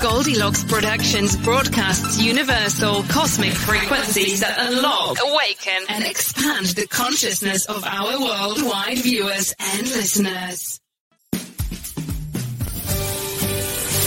[0.00, 8.18] Goldilocks Productions broadcasts universal cosmic frequencies that unlock, awaken, and expand the consciousness of our
[8.18, 10.80] worldwide viewers and listeners.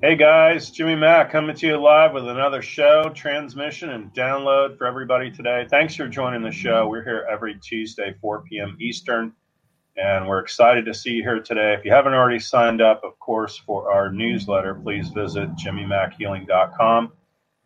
[0.00, 4.86] Hey guys, Jimmy Mack coming to you live with another show, transmission, and download for
[4.86, 5.66] everybody today.
[5.68, 6.88] Thanks for joining the show.
[6.88, 8.78] We're here every Tuesday, 4 p.m.
[8.80, 9.34] Eastern,
[9.98, 11.74] and we're excited to see you here today.
[11.74, 17.12] If you haven't already signed up, of course, for our newsletter, please visit jimmymackhealing.com.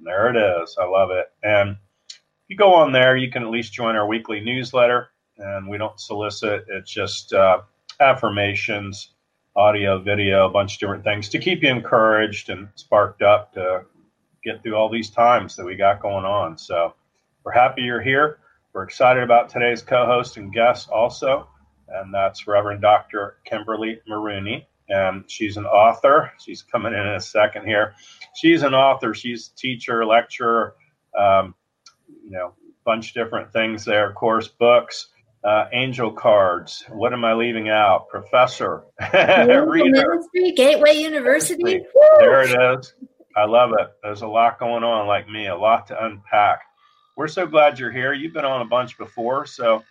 [0.00, 0.76] There it is.
[0.80, 1.26] I love it.
[1.42, 1.76] And
[2.10, 5.76] if you go on there, you can at least join our weekly newsletter and we
[5.76, 6.64] don't solicit.
[6.68, 7.60] It's just uh,
[8.00, 9.10] affirmations,
[9.54, 13.84] audio, video, a bunch of different things to keep you encouraged and sparked up to
[14.42, 16.56] get through all these times that we got going on.
[16.56, 16.94] So
[17.44, 18.38] we're happy you're here.
[18.72, 21.46] We're excited about today's co-host and guest also,
[21.94, 23.36] and that's Reverend Dr.
[23.44, 24.66] Kimberly Marooney.
[24.88, 26.32] And she's an author.
[26.44, 27.94] She's coming in in a second here.
[28.34, 29.14] She's an author.
[29.14, 30.74] She's a teacher, lecturer,
[31.18, 31.54] um,
[32.24, 32.54] you know,
[32.84, 34.08] bunch of different things there.
[34.08, 35.08] Of course, books,
[35.44, 36.84] uh, angel cards.
[36.90, 38.08] What am I leaving out?
[38.08, 41.82] Professor, Ministry, Gateway University.
[42.18, 42.94] There it is.
[43.36, 43.88] I love it.
[44.02, 46.60] There's a lot going on, like me, a lot to unpack.
[47.16, 48.12] We're so glad you're here.
[48.12, 49.82] You've been on a bunch before, so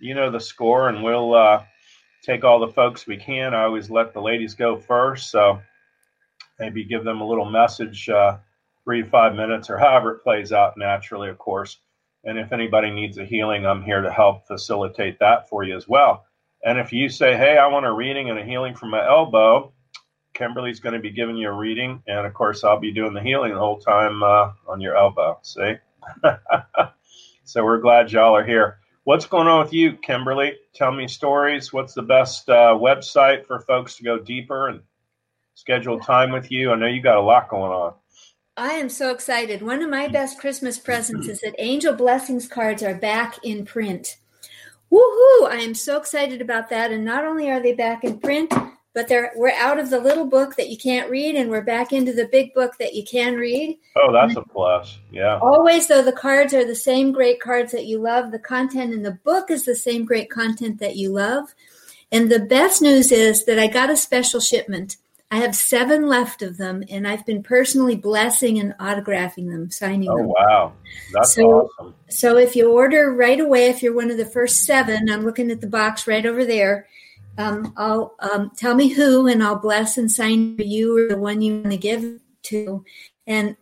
[0.00, 1.62] you know the score, and we'll uh,
[2.22, 3.54] take all the folks we can.
[3.54, 5.60] I always let the ladies go first, so
[6.58, 8.38] maybe give them a little message, uh,
[8.84, 11.78] three to five minutes, or however it plays out naturally, of course.
[12.24, 15.88] And if anybody needs a healing, I'm here to help facilitate that for you as
[15.88, 16.24] well.
[16.64, 19.72] And if you say, hey, I want a reading and a healing from my elbow,
[20.34, 22.02] Kimberly's going to be giving you a reading.
[22.08, 25.38] And of course, I'll be doing the healing the whole time uh, on your elbow.
[25.42, 25.74] See?
[27.44, 28.78] so we're glad y'all are here.
[29.08, 30.58] What's going on with you, Kimberly?
[30.74, 31.72] Tell me stories.
[31.72, 34.82] What's the best uh, website for folks to go deeper and
[35.54, 36.72] schedule time with you?
[36.72, 37.94] I know you got a lot going on.
[38.58, 39.62] I am so excited.
[39.62, 44.18] One of my best Christmas presents is that Angel Blessings cards are back in print.
[44.92, 45.48] Woohoo!
[45.48, 46.92] I am so excited about that.
[46.92, 48.52] And not only are they back in print,
[48.98, 51.92] but they're we're out of the little book that you can't read, and we're back
[51.92, 53.78] into the big book that you can read.
[53.94, 54.98] Oh, that's a plus.
[55.12, 55.38] Yeah.
[55.38, 58.32] Always, though, the cards are the same great cards that you love.
[58.32, 61.54] The content in the book is the same great content that you love.
[62.10, 64.96] And the best news is that I got a special shipment.
[65.30, 70.08] I have seven left of them, and I've been personally blessing and autographing them, signing
[70.10, 70.26] oh, them.
[70.26, 70.72] wow.
[71.12, 71.94] That's so, awesome.
[72.08, 75.52] So if you order right away, if you're one of the first seven, I'm looking
[75.52, 76.88] at the box right over there.
[77.36, 81.18] Um, I'll um, tell me who, and I'll bless and sign for you or the
[81.18, 82.84] one you want to give to.
[83.26, 83.56] And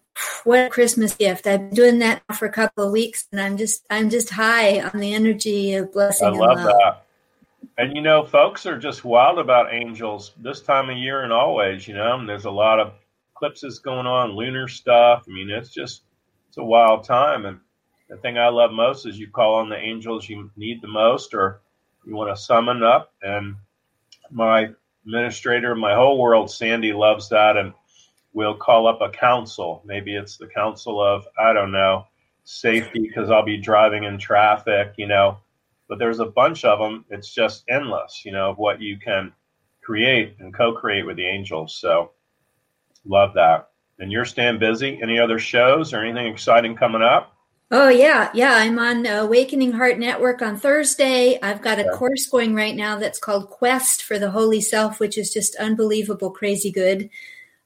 [0.45, 1.47] what a Christmas gift!
[1.47, 4.81] I've been doing that for a couple of weeks, and I'm just I'm just high
[4.81, 6.29] on the energy of blessing.
[6.29, 7.03] I love that.
[7.79, 11.87] And you know, folks are just wild about angels this time of year and always.
[11.87, 12.95] You know, and there's a lot of
[13.35, 15.25] eclipses going on, lunar stuff.
[15.29, 16.03] I mean, it's just
[16.49, 17.45] it's a wild time.
[17.45, 17.61] And
[18.09, 21.35] the thing I love most is you call on the angels you need the most,
[21.35, 21.61] or
[22.07, 23.13] you want to summon up.
[23.23, 23.57] And
[24.31, 24.71] my
[25.05, 27.73] administrator, my whole world, Sandy loves that, and
[28.33, 29.83] we'll call up a council.
[29.85, 32.07] Maybe it's the council of I don't know
[32.45, 34.95] safety because I'll be driving in traffic.
[34.97, 35.39] You know
[35.89, 37.05] but there's a bunch of them.
[37.11, 39.33] It's just endless, you know, of what you can
[39.83, 41.77] create and co-create with the angels.
[41.77, 42.13] So
[43.05, 43.69] love that.
[43.99, 44.99] And you're staying busy.
[45.01, 47.36] Any other shows or anything exciting coming up?
[47.71, 48.55] Oh yeah, yeah.
[48.55, 51.37] I'm on Awakening Heart Network on Thursday.
[51.43, 51.91] I've got a yeah.
[51.93, 56.31] course going right now that's called Quest for the Holy Self, which is just unbelievable,
[56.31, 57.11] crazy good.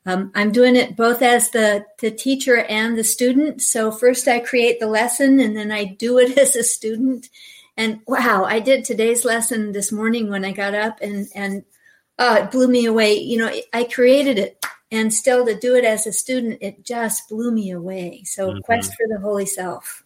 [0.06, 3.60] Um, I'm doing it both as the the teacher and the student.
[3.60, 7.28] So first I create the lesson, and then I do it as a student.
[7.76, 11.64] And wow, I did today's lesson this morning when I got up and, and
[12.18, 13.14] uh, it blew me away.
[13.14, 17.28] You know, I created it and still to do it as a student, it just
[17.28, 18.22] blew me away.
[18.24, 18.60] So mm-hmm.
[18.60, 20.04] quest for the holy self.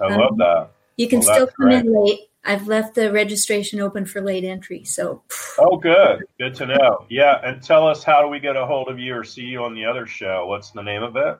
[0.00, 0.70] I um, love that.
[0.96, 1.84] You can well, still come great.
[1.84, 2.20] in late.
[2.44, 4.84] I've left the registration open for late entry.
[4.84, 5.22] So,
[5.58, 7.06] oh, good, good to know.
[7.08, 9.64] Yeah, and tell us how do we get a hold of you or see you
[9.64, 10.46] on the other show?
[10.46, 11.38] What's the name of it?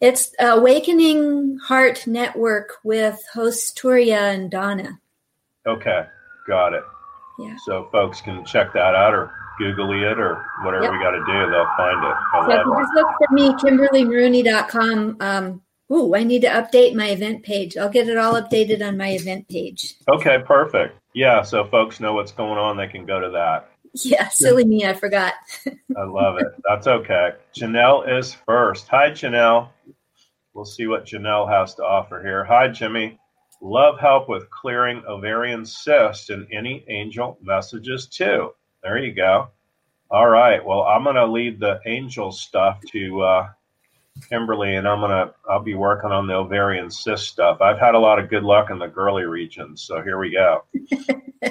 [0.00, 5.00] It's Awakening Heart Network with hosts Turia and Donna.
[5.66, 6.06] Okay,
[6.46, 6.84] got it.
[7.38, 7.56] Yeah.
[7.64, 10.92] So folks can check that out or Google it or whatever yep.
[10.92, 11.50] we got to do.
[11.50, 12.16] They'll find it.
[12.32, 12.82] I so love it.
[12.82, 15.16] Just look for me, KimberlyMarooney.com.
[15.20, 15.62] Um,
[15.92, 17.76] ooh, I need to update my event page.
[17.76, 19.94] I'll get it all updated on my event page.
[20.08, 20.98] Okay, perfect.
[21.14, 22.76] Yeah, so folks know what's going on.
[22.76, 23.70] They can go to that.
[24.04, 25.34] Yeah, silly me, I forgot.
[25.96, 26.48] I love it.
[26.68, 27.30] That's okay.
[27.58, 28.88] Janelle is first.
[28.88, 29.70] Hi, Janelle.
[30.52, 32.44] We'll see what Janelle has to offer here.
[32.44, 33.18] Hi, Jimmy.
[33.62, 38.50] Love help with clearing ovarian cyst and any angel messages too.
[38.82, 39.48] There you go.
[40.10, 40.64] All right.
[40.64, 43.48] Well, I'm going to leave the angel stuff to uh,
[44.28, 47.60] Kimberly, and I'm gonna I'll be working on the ovarian cyst stuff.
[47.60, 50.64] I've had a lot of good luck in the girly regions, so here we go.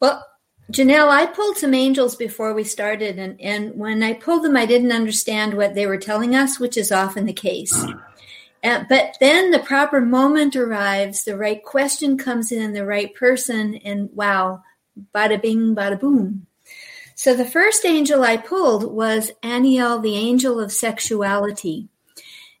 [0.00, 0.24] well,
[0.72, 4.66] Janelle, I pulled some angels before we started, and and when I pulled them, I
[4.66, 7.74] didn't understand what they were telling us, which is often the case.
[8.64, 13.76] Uh, but then the proper moment arrives, the right question comes in, the right person,
[13.84, 14.60] and wow,
[15.14, 16.46] bada bing, bada boom.
[17.14, 21.88] So the first angel I pulled was Aniel, the angel of sexuality.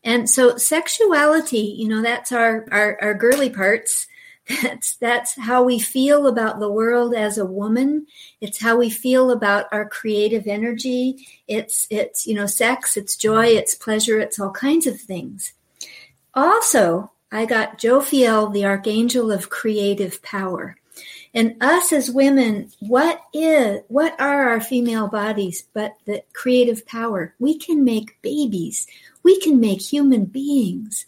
[0.02, 4.06] And so sexuality, you know, that's our, our, our girly parts.
[4.62, 8.06] That's that's how we feel about the world as a woman.
[8.40, 11.26] It's how we feel about our creative energy.
[11.48, 15.52] It's it's you know sex, it's joy, it's pleasure, it's all kinds of things.
[16.32, 20.76] Also, I got Jophiel, the archangel of creative power.
[21.36, 27.34] And us as women, what is what are our female bodies but the creative power?
[27.38, 28.86] We can make babies.
[29.22, 31.04] We can make human beings.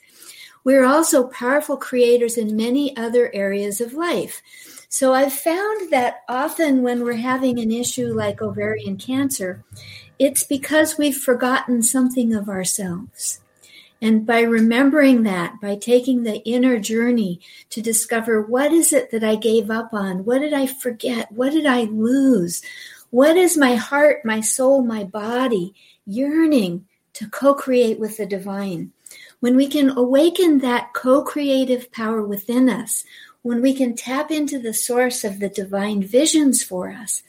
[0.65, 4.43] We're also powerful creators in many other areas of life.
[4.91, 9.65] So I've found that often when we're having an issue like ovarian cancer,
[10.19, 13.41] it's because we've forgotten something of ourselves.
[14.01, 17.41] And by remembering that, by taking the inner journey
[17.71, 20.25] to discover what is it that I gave up on?
[20.25, 21.33] What did I forget?
[21.33, 22.63] What did I lose?
[23.11, 25.75] What is my heart, my soul, my body
[26.07, 28.93] yearning to co create with the divine?
[29.41, 33.05] When we can awaken that co creative power within us,
[33.43, 37.23] when we can tap into the source of the divine visions for us,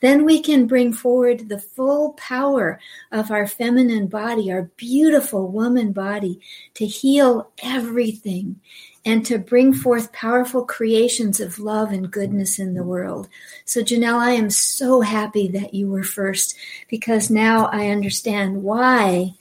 [0.00, 2.78] then we can bring forward the full power
[3.12, 6.40] of our feminine body, our beautiful woman body,
[6.74, 8.60] to heal everything
[9.04, 13.28] and to bring forth powerful creations of love and goodness in the world.
[13.64, 16.54] So, Janelle, I am so happy that you were first
[16.88, 19.34] because now I understand why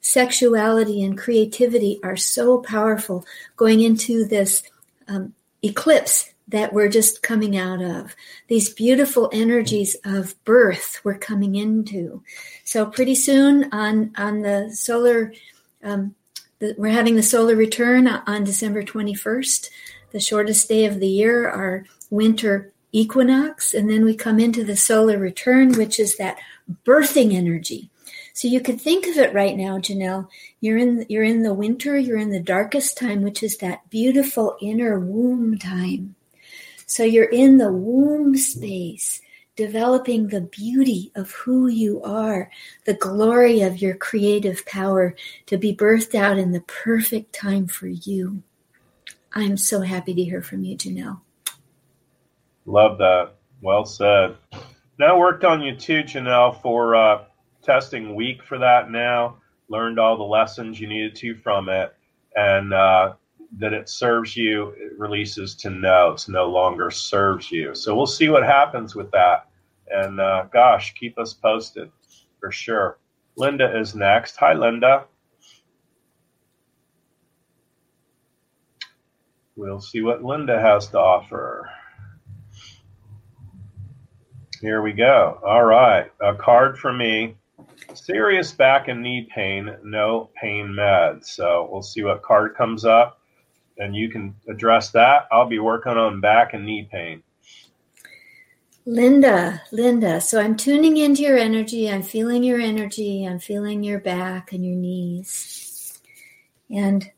[0.00, 3.24] sexuality and creativity are so powerful
[3.56, 4.62] going into this
[5.06, 8.16] um, eclipse that we're just coming out of,
[8.48, 12.22] these beautiful energies of birth we're coming into.
[12.64, 15.32] So pretty soon on on the solar,
[15.82, 16.14] um,
[16.58, 19.68] the, we're having the solar return on December 21st,
[20.12, 24.76] the shortest day of the year, our winter equinox, and then we come into the
[24.76, 26.38] solar return, which is that
[26.84, 27.90] birthing energy.
[28.32, 30.28] So you could think of it right now, Janelle.
[30.60, 34.56] You're in you're in the winter, you're in the darkest time, which is that beautiful
[34.62, 36.14] inner womb time.
[36.88, 39.20] So you're in the womb space,
[39.56, 42.50] developing the beauty of who you are,
[42.86, 45.14] the glory of your creative power
[45.46, 48.42] to be birthed out in the perfect time for you.
[49.34, 51.20] I'm so happy to hear from you, Janelle.
[52.64, 53.34] Love that.
[53.60, 54.36] Well said.
[54.98, 57.24] Now worked on you too, Janelle, for uh,
[57.62, 59.36] testing week for that now.
[59.68, 61.94] Learned all the lessons you needed to from it.
[62.34, 63.14] And uh,
[63.56, 67.74] that it serves you, it releases to no, it's no longer serves you.
[67.74, 69.48] So we'll see what happens with that.
[69.88, 71.90] And uh, gosh, keep us posted
[72.40, 72.98] for sure.
[73.36, 74.36] Linda is next.
[74.36, 75.06] Hi, Linda.
[79.56, 81.68] We'll see what Linda has to offer.
[84.60, 85.40] Here we go.
[85.46, 86.10] All right.
[86.20, 87.36] A card for me.
[87.94, 91.26] Serious back and knee pain, no pain meds.
[91.26, 93.17] So we'll see what card comes up
[93.78, 95.28] and you can address that.
[95.30, 97.22] I'll be working on back and knee pain.
[98.86, 100.20] Linda, Linda.
[100.20, 101.90] So I'm tuning into your energy.
[101.90, 103.24] I'm feeling your energy.
[103.24, 106.00] I'm feeling your back and your knees.
[106.70, 107.10] And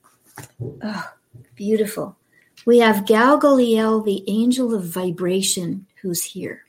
[0.83, 1.13] oh,
[1.55, 2.17] beautiful.
[2.67, 6.65] We have Galgaliel, the angel of vibration, who's here.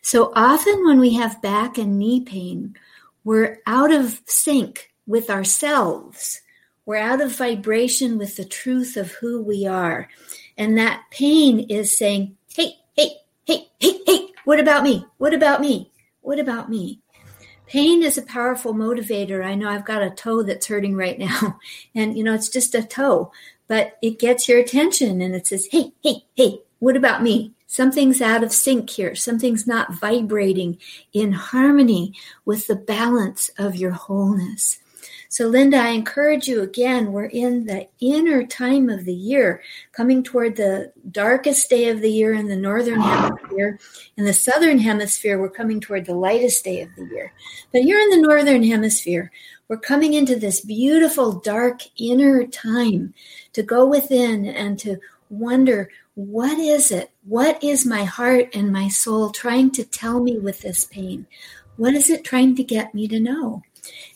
[0.00, 2.76] So often when we have back and knee pain,
[3.24, 6.40] we're out of sync with ourselves
[6.86, 10.08] we're out of vibration with the truth of who we are.
[10.56, 13.10] And that pain is saying, hey, hey,
[13.44, 15.06] hey, hey, hey, what about me?
[15.18, 15.90] What about me?
[16.20, 17.00] What about me?
[17.66, 19.44] Pain is a powerful motivator.
[19.44, 21.58] I know I've got a toe that's hurting right now,
[21.94, 23.32] and you know, it's just a toe,
[23.66, 27.52] but it gets your attention and it says, hey, hey, hey, what about me?
[27.66, 29.14] Something's out of sync here.
[29.14, 30.78] Something's not vibrating
[31.12, 32.14] in harmony
[32.44, 34.78] with the balance of your wholeness.
[35.34, 40.22] So, Linda, I encourage you again, we're in the inner time of the year, coming
[40.22, 43.80] toward the darkest day of the year in the northern hemisphere.
[44.16, 47.32] In the southern hemisphere, we're coming toward the lightest day of the year.
[47.72, 49.32] But here in the northern hemisphere,
[49.66, 53.12] we're coming into this beautiful, dark inner time
[53.54, 54.98] to go within and to
[55.30, 57.10] wonder what is it?
[57.24, 61.26] What is my heart and my soul trying to tell me with this pain?
[61.76, 63.64] What is it trying to get me to know?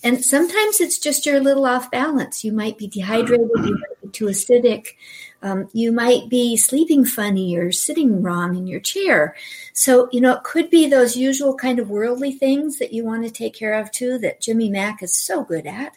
[0.04, 2.44] And sometimes it's just you're a little off balance.
[2.44, 4.94] You might be dehydrated, you might be too acidic,
[5.42, 9.34] um, you might be sleeping funny or sitting wrong in your chair.
[9.72, 13.24] So, you know, it could be those usual kind of worldly things that you want
[13.24, 15.96] to take care of too, that Jimmy Mack is so good at.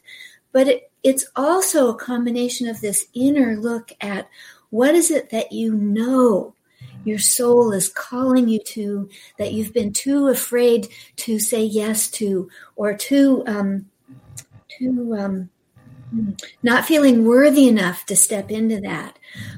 [0.51, 4.27] But it, it's also a combination of this inner look at
[4.71, 6.55] what is it that you know
[7.03, 12.49] your soul is calling you to that you've been too afraid to say yes to
[12.75, 13.85] or too um,
[14.87, 15.49] um,
[16.61, 19.17] not feeling worthy enough to step into that.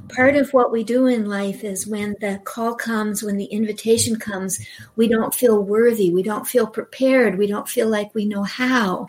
[0.09, 4.17] Part of what we do in life is when the call comes, when the invitation
[4.17, 4.65] comes,
[4.95, 9.07] we don't feel worthy, we don't feel prepared, we don't feel like we know how.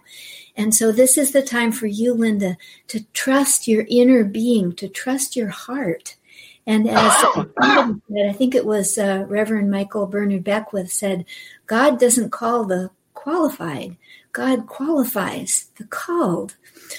[0.56, 2.56] And so this is the time for you, Linda,
[2.88, 6.16] to trust your inner being, to trust your heart
[6.66, 6.96] and as
[7.60, 11.24] I think it was uh, Reverend Michael Bernard Beckwith said,
[11.66, 13.96] God doesn't call the qualified,
[14.34, 16.56] God qualifies the called.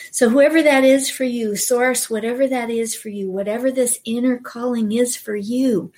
[0.10, 4.38] So, whoever that is for you, source, whatever that is for you, whatever this inner
[4.38, 5.92] calling is for you,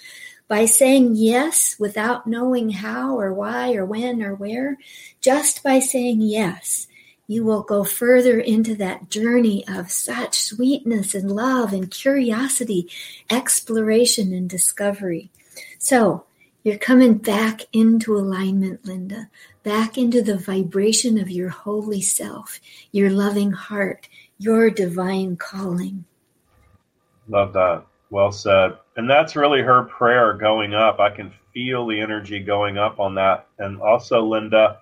[0.48, 4.80] by saying yes without knowing how or why or when or where,
[5.22, 6.88] just by saying yes,
[7.28, 12.90] you will go further into that journey of such sweetness and love and curiosity,
[13.30, 15.30] exploration and discovery.
[15.78, 16.26] So,
[16.64, 19.30] you're coming back into alignment, Linda,
[19.64, 22.60] back into the vibration of your holy self,
[22.92, 26.06] your loving heart, your divine calling.
[27.28, 27.86] Love that.
[28.10, 28.78] Well said.
[28.96, 31.00] And that's really her prayer going up.
[31.00, 33.48] I can feel the energy going up on that.
[33.60, 34.80] And also, Linda,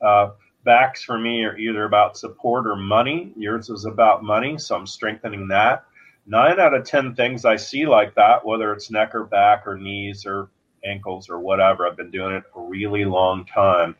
[0.00, 0.30] uh,
[0.64, 3.32] backs for me are either about support or money.
[3.36, 5.84] Yours is about money, so I'm strengthening that.
[6.26, 9.78] Nine out of 10 things I see like that, whether it's neck or back or
[9.78, 10.50] knees or
[10.84, 13.96] ankles or whatever, I've been doing it a really long time.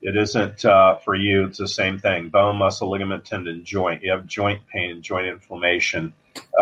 [0.00, 4.02] It isn't uh, for you, it's the same thing bone, muscle, ligament, tendon, joint.
[4.02, 6.12] You have joint pain, joint inflammation.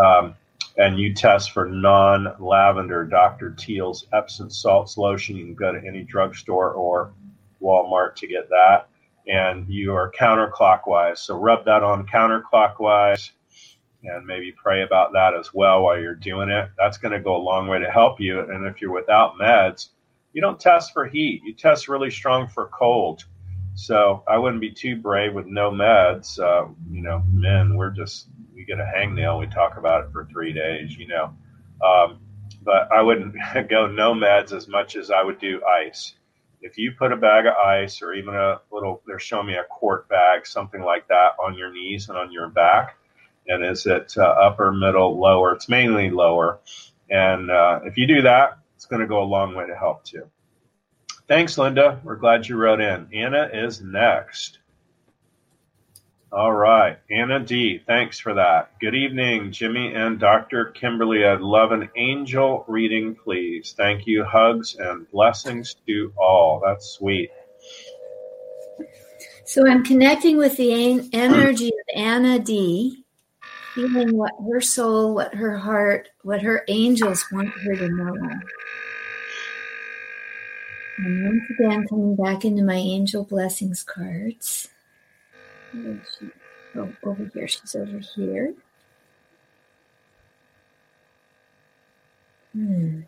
[0.02, 0.34] Um,
[0.78, 3.50] and you test for non lavender Dr.
[3.50, 5.36] Teal's Epsom salts lotion.
[5.36, 7.12] You can go to any drugstore or
[7.62, 8.88] Walmart to get that.
[9.26, 11.18] And you are counterclockwise.
[11.18, 13.30] So rub that on counterclockwise
[14.06, 16.70] and maybe pray about that as well while you're doing it.
[16.78, 18.40] That's going to go a long way to help you.
[18.40, 19.88] And if you're without meds,
[20.32, 23.24] you don't test for heat, you test really strong for cold.
[23.74, 26.38] So I wouldn't be too brave with no meds.
[26.38, 29.38] Uh, you know, men, we're just we get a hangnail.
[29.38, 30.96] We talk about it for three days.
[30.96, 31.34] You know,
[31.84, 32.18] um,
[32.62, 33.34] but I wouldn't
[33.68, 36.14] go no meds as much as I would do ice.
[36.62, 39.64] If you put a bag of ice or even a little, they're showing me a
[39.64, 42.96] quart bag, something like that, on your knees and on your back,
[43.48, 45.52] and is it uh, upper, middle, lower?
[45.52, 46.60] It's mainly lower.
[47.10, 50.04] And uh, if you do that, it's going to go a long way to help
[50.04, 50.28] too.
[51.28, 52.00] Thanks, Linda.
[52.04, 53.08] We're glad you wrote in.
[53.12, 54.58] Anna is next.
[56.32, 57.80] All right, Anna D.
[57.86, 58.78] Thanks for that.
[58.80, 60.66] Good evening, Jimmy and Dr.
[60.66, 61.24] Kimberly.
[61.24, 63.74] I'd love an angel reading, please.
[63.76, 64.24] Thank you.
[64.24, 66.60] Hugs and blessings to all.
[66.64, 67.30] That's sweet.
[69.46, 73.05] So I'm connecting with the energy of Anna D,
[73.76, 78.14] feeling what her soul, what her heart, what her angels want her to know.
[80.98, 84.68] And once again, coming back into my angel blessings cards.
[85.74, 87.46] Oh, over here.
[87.46, 88.54] She's over here.
[92.52, 93.00] Hmm.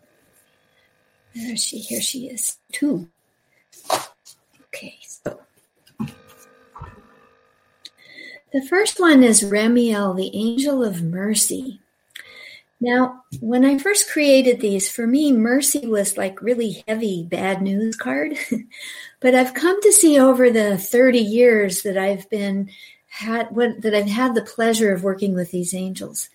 [1.33, 1.79] Where is she?
[1.79, 2.57] Here she is.
[2.71, 3.07] Two.
[4.65, 4.99] Okay,
[8.51, 11.79] the first one is Ramiel, the angel of mercy.
[12.81, 17.95] Now, when I first created these, for me, mercy was like really heavy bad news
[17.95, 18.37] card.
[19.19, 22.69] but I've come to see over the 30 years that I've been
[23.09, 26.29] had what, that I've had the pleasure of working with these angels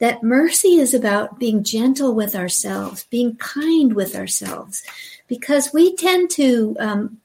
[0.00, 4.82] that mercy is about being gentle with ourselves, being kind with ourselves,
[5.28, 7.20] because we tend to um,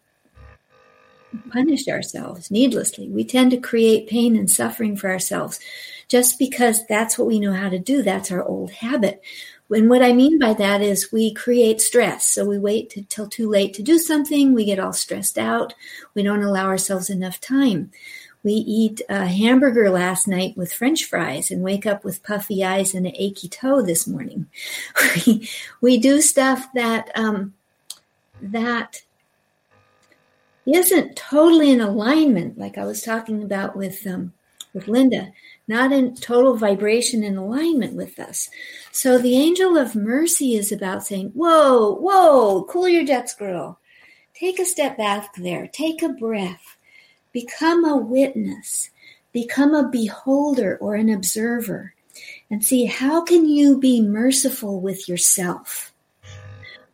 [1.51, 3.09] punish ourselves needlessly.
[3.09, 5.59] We tend to create pain and suffering for ourselves
[6.07, 8.03] just because that's what we know how to do.
[8.03, 9.21] That's our old habit.
[9.69, 12.27] And what I mean by that is we create stress.
[12.27, 14.53] So we wait till too late to do something.
[14.53, 15.73] We get all stressed out.
[16.13, 17.91] We don't allow ourselves enough time.
[18.43, 22.93] We eat a hamburger last night with french fries and wake up with puffy eyes
[22.93, 24.45] and an achy toe this morning.
[25.25, 25.49] we,
[25.81, 27.55] we do stuff that, um,
[28.39, 29.01] that
[30.73, 34.33] isn't totally in alignment, like I was talking about with, um,
[34.73, 35.31] with Linda
[35.67, 38.49] not in total vibration and alignment with us.
[38.91, 43.79] So the angel of mercy is about saying, Whoa, whoa, cool your jets, girl.
[44.33, 45.67] Take a step back there.
[45.67, 46.77] Take a breath.
[47.31, 48.89] Become a witness.
[49.31, 51.93] Become a beholder or an observer.
[52.49, 55.93] And see how can you be merciful with yourself?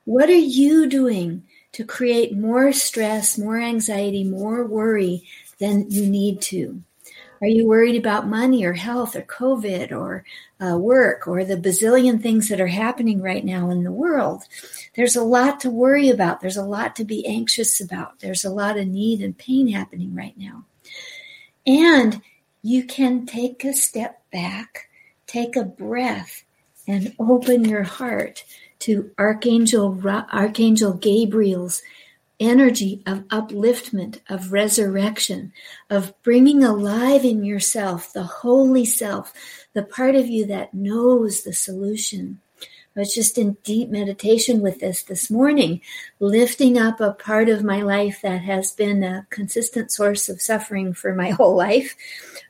[0.06, 5.24] What are you doing to create more stress, more anxiety, more worry
[5.60, 6.82] than you need to?
[7.42, 10.24] Are you worried about money or health or COVID or
[10.64, 14.44] uh, work or the bazillion things that are happening right now in the world?
[14.96, 16.42] There's a lot to worry about.
[16.42, 18.20] There's a lot to be anxious about.
[18.20, 20.66] There's a lot of need and pain happening right now.
[21.66, 22.22] And
[22.62, 24.90] you can take a step back,
[25.26, 26.44] take a breath,
[26.88, 28.44] and open your heart
[28.82, 31.82] to Archangel Archangel Gabriel's
[32.40, 35.54] energy of upliftment, of resurrection,
[35.90, 39.32] of bringing alive in yourself the holy self,
[39.74, 42.40] the part of you that knows the solution.
[42.96, 45.80] I was just in deep meditation with this this morning,
[46.20, 50.94] lifting up a part of my life that has been a consistent source of suffering
[50.94, 51.96] for my whole life,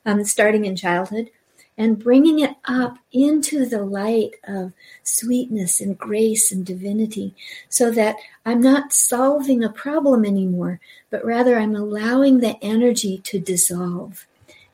[0.04, 1.30] um, starting in childhood
[1.78, 7.34] and bringing it up into the light of sweetness and grace and divinity
[7.68, 10.80] so that I'm not solving a problem anymore,
[11.10, 14.26] but rather I'm allowing the energy to dissolve.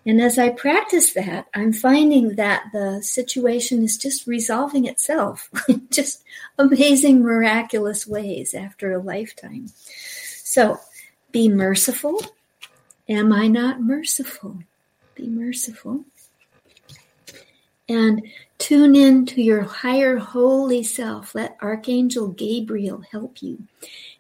[0.05, 5.87] And as I practice that, I'm finding that the situation is just resolving itself in
[5.91, 6.25] just
[6.59, 9.69] amazing, miraculous ways after a lifetime.
[10.43, 10.81] So
[11.31, 12.21] be merciful.
[13.09, 14.59] Am I not merciful?
[15.15, 16.05] Be merciful
[17.89, 18.23] and
[18.59, 21.35] tune in to your higher holy self.
[21.35, 23.63] Let Archangel Gabriel help you.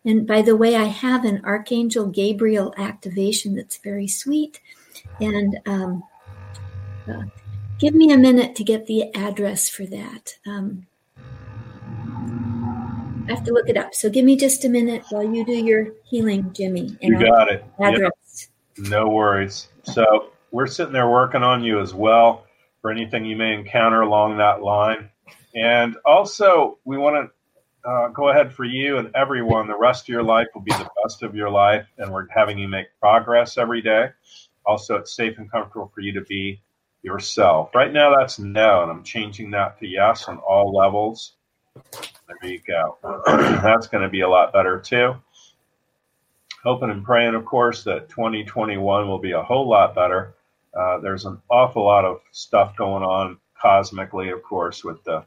[0.04, 4.60] And by the way, I have an Archangel Gabriel activation that's very sweet.
[5.20, 6.02] And um,
[7.08, 7.24] uh,
[7.78, 10.34] give me a minute to get the address for that.
[10.46, 10.86] Um,
[13.26, 13.94] I have to look it up.
[13.94, 16.96] So give me just a minute while you do your healing, Jimmy.
[17.02, 17.64] you got it.
[17.78, 18.48] Address.
[18.78, 18.88] Yep.
[18.88, 19.68] No worries.
[19.82, 22.47] So we're sitting there working on you as well
[22.80, 25.10] for anything you may encounter along that line.
[25.54, 27.30] And also, we want
[27.84, 29.66] to uh, go ahead for you and everyone.
[29.66, 32.58] The rest of your life will be the best of your life, and we're having
[32.58, 34.10] you make progress every day.
[34.66, 36.60] Also, it's safe and comfortable for you to be
[37.02, 37.74] yourself.
[37.74, 41.36] Right now, that's no, and I'm changing that to yes on all levels.
[41.74, 42.98] There you go.
[43.26, 45.14] that's going to be a lot better too.
[46.64, 50.34] Hoping and praying, of course, that 2021 will be a whole lot better.
[50.78, 55.24] Uh, there's an awful lot of stuff going on cosmically, of course, with the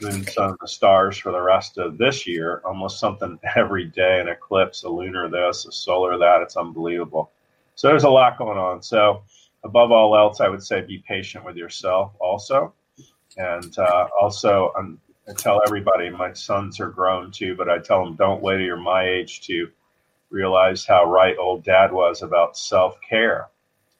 [0.00, 2.62] moon, sun, and the stars for the rest of this year.
[2.64, 6.42] Almost something every day an eclipse, a lunar this, a solar that.
[6.42, 7.32] It's unbelievable.
[7.74, 8.82] So there's a lot going on.
[8.82, 9.24] So,
[9.64, 12.72] above all else, I would say be patient with yourself also.
[13.36, 18.04] And uh, also, I'm, I tell everybody, my sons are grown too, but I tell
[18.04, 19.68] them don't wait till you're my age to
[20.30, 23.48] realize how right old dad was about self care.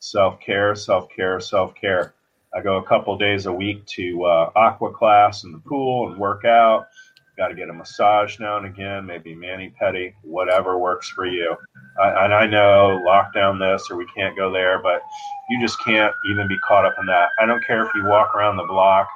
[0.04, 2.12] Self care, self care, self care.
[2.52, 6.18] I go a couple days a week to uh, aqua class in the pool and
[6.18, 6.88] work out.
[7.36, 11.56] Got to get a massage now and again, maybe mani pedi, whatever works for you.
[12.02, 15.02] I, and I know lockdown this or we can't go there, but
[15.48, 17.28] you just can't even be caught up in that.
[17.40, 19.06] I don't care if you walk around the block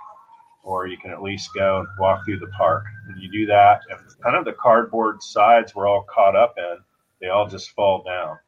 [0.62, 2.84] or you can at least go and walk through the park.
[3.08, 6.76] When you do that, if kind of the cardboard sides we're all caught up in,
[7.20, 8.38] they all just fall down.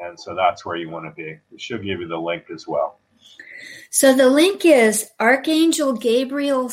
[0.00, 1.38] And so that's where you want to be.
[1.56, 2.98] Should give you the link as well.
[3.90, 6.68] So the link is Archangel Gabriel.
[6.68, 6.70] And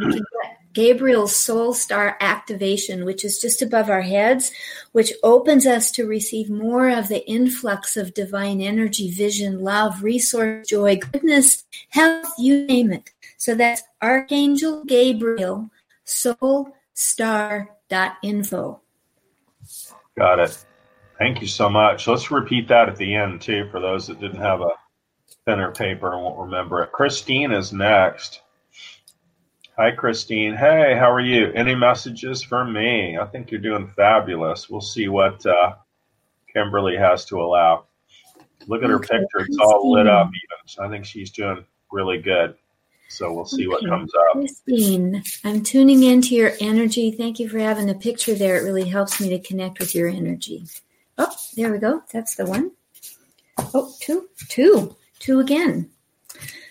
[0.00, 4.52] you can get Gabriel's Soul Star activation, which is just above our heads,
[4.92, 10.68] which opens us to receive more of the influx of divine energy, vision, love, resource,
[10.68, 13.10] joy, goodness, health, you name it.
[13.36, 15.70] So that's Archangel Gabriel
[16.06, 18.80] Soulstar.info.
[20.16, 20.64] Got it.
[21.18, 22.06] Thank you so much.
[22.06, 24.70] Let's repeat that at the end too for those that didn't have a
[25.46, 26.92] pen or paper and won't remember it.
[26.92, 28.42] Christine is next.
[29.76, 30.54] Hi, Christine.
[30.54, 31.52] Hey, how are you?
[31.52, 33.16] Any messages for me?
[33.16, 34.68] I think you're doing fabulous.
[34.68, 35.74] We'll see what uh,
[36.52, 37.84] Kimberly has to allow.
[38.66, 40.26] Look at her okay, picture; it's all lit up.
[40.26, 42.56] Even so, I think she's doing really good.
[43.08, 43.68] So we'll see okay.
[43.68, 44.32] what comes up.
[44.34, 47.10] Christine, I'm tuning into your energy.
[47.10, 48.56] Thank you for having a picture there.
[48.56, 50.66] It really helps me to connect with your energy.
[51.18, 52.02] Oh, there we go.
[52.12, 52.70] That's the one.
[53.74, 55.90] Oh, two, two, two again.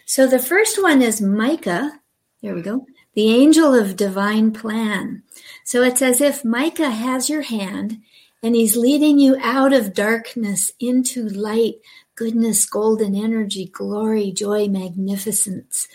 [0.06, 2.00] So the first one is Micah.
[2.42, 2.86] There we go.
[3.14, 5.24] The angel of divine plan.
[5.66, 7.98] So it's as if Micah has your hand
[8.42, 11.76] and he's leading you out of darkness into light,
[12.16, 15.88] goodness, golden energy, glory, joy, magnificence.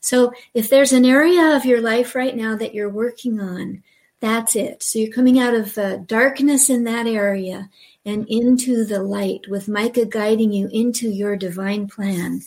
[0.00, 3.82] So if there's an area of your life right now that you're working on,
[4.20, 4.82] that's it.
[4.82, 7.68] So you're coming out of uh, darkness in that area
[8.04, 12.40] and into the light, with Micah guiding you into your divine plan,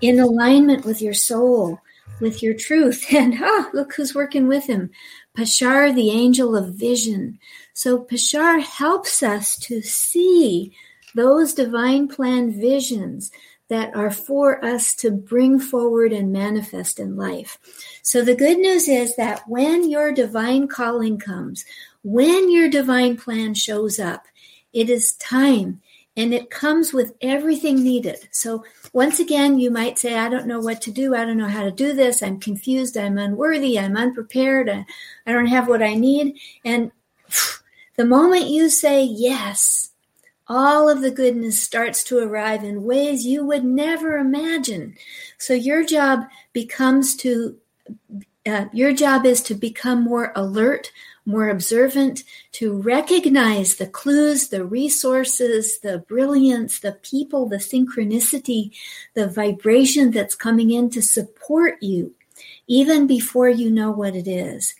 [0.00, 1.80] in alignment with your soul,
[2.20, 3.06] with your truth.
[3.14, 4.90] And ah, look who's working with him
[5.36, 7.38] Pashar, the angel of vision.
[7.72, 10.74] So Pashar helps us to see
[11.14, 13.30] those divine plan visions
[13.68, 17.58] that are for us to bring forward and manifest in life.
[18.02, 21.64] So the good news is that when your divine calling comes,
[22.02, 24.24] when your divine plan shows up,
[24.72, 25.80] it is time
[26.18, 28.28] and it comes with everything needed.
[28.32, 31.14] So, once again, you might say, I don't know what to do.
[31.14, 32.24] I don't know how to do this.
[32.24, 32.96] I'm confused.
[32.96, 33.78] I'm unworthy.
[33.78, 34.68] I'm unprepared.
[34.68, 34.84] I,
[35.26, 36.36] I don't have what I need.
[36.64, 36.90] And
[37.96, 39.92] the moment you say yes,
[40.48, 44.96] all of the goodness starts to arrive in ways you would never imagine.
[45.38, 47.56] So, your job becomes to
[48.46, 50.90] uh, your job is to become more alert,
[51.26, 58.70] more observant, to recognize the clues, the resources, the brilliance, the people, the synchronicity,
[59.14, 62.14] the vibration that's coming in to support you,
[62.66, 64.74] even before you know what it is.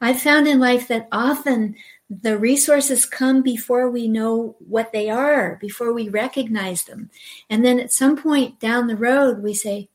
[0.00, 1.74] I've found in life that often
[2.10, 7.10] the resources come before we know what they are, before we recognize them.
[7.50, 9.88] And then at some point down the road, we say,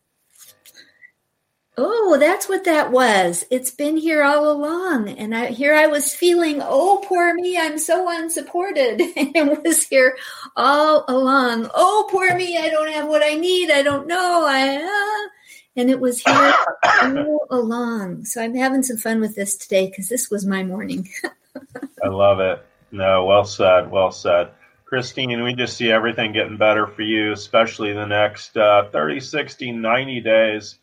[1.76, 3.46] Oh, that's what that was.
[3.50, 5.10] It's been here all along.
[5.10, 9.02] And I, here I was feeling, oh, poor me, I'm so unsupported.
[9.18, 10.16] And it was here
[10.56, 11.72] all along.
[11.74, 13.72] Oh, poor me, I don't have what I need.
[13.72, 14.46] I don't know.
[14.48, 15.30] I, uh,
[15.76, 16.54] and it was here
[17.02, 18.26] all along.
[18.26, 21.10] So I'm having some fun with this today because this was my morning.
[22.04, 22.66] I love it.
[22.92, 23.90] No, well said.
[23.90, 24.52] Well said.
[24.86, 29.72] Christine, we just see everything getting better for you, especially the next uh, 30, 60,
[29.72, 30.80] 90 days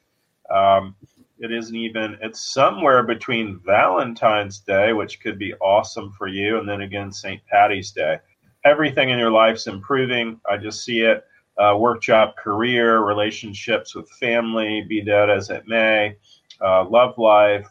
[0.50, 0.96] um,
[1.38, 6.68] it isn't even, it's somewhere between Valentine's Day, which could be awesome for you, and
[6.68, 7.40] then again, St.
[7.46, 8.18] Patty's Day.
[8.64, 10.40] Everything in your life's improving.
[10.50, 11.24] I just see it.
[11.58, 16.16] uh, work, job, career, relationships with family, be that as it may,
[16.64, 17.68] uh, love life,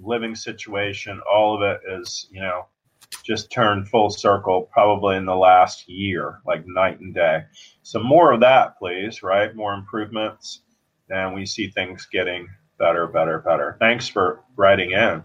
[0.00, 2.66] living situation, all of it is, you know,
[3.22, 7.44] just turned full circle probably in the last year, like night and day.
[7.82, 9.54] So more of that, please, right?
[9.54, 10.60] More improvements,
[11.10, 12.48] and we see things getting
[12.78, 13.76] better, better, better.
[13.78, 15.24] Thanks for writing in.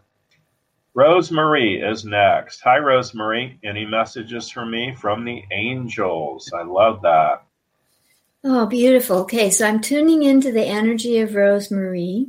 [0.93, 2.61] Rosemary is next.
[2.61, 3.59] Hi, Rosemary.
[3.63, 6.51] Any messages for me from the angels?
[6.53, 7.43] I love that.
[8.43, 9.17] Oh, beautiful.
[9.19, 12.27] Okay, so I'm tuning into the energy of Rosemary.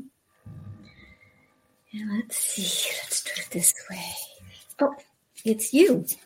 [1.92, 4.12] And let's see, let's do it this way.
[4.81, 4.94] Oh,
[5.49, 6.05] it's you.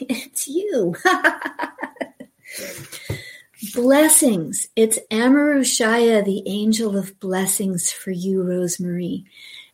[0.00, 0.94] It's you.
[3.74, 4.68] blessings.
[4.76, 9.24] It's Amarushaya, the angel of blessings for you, Rosemary.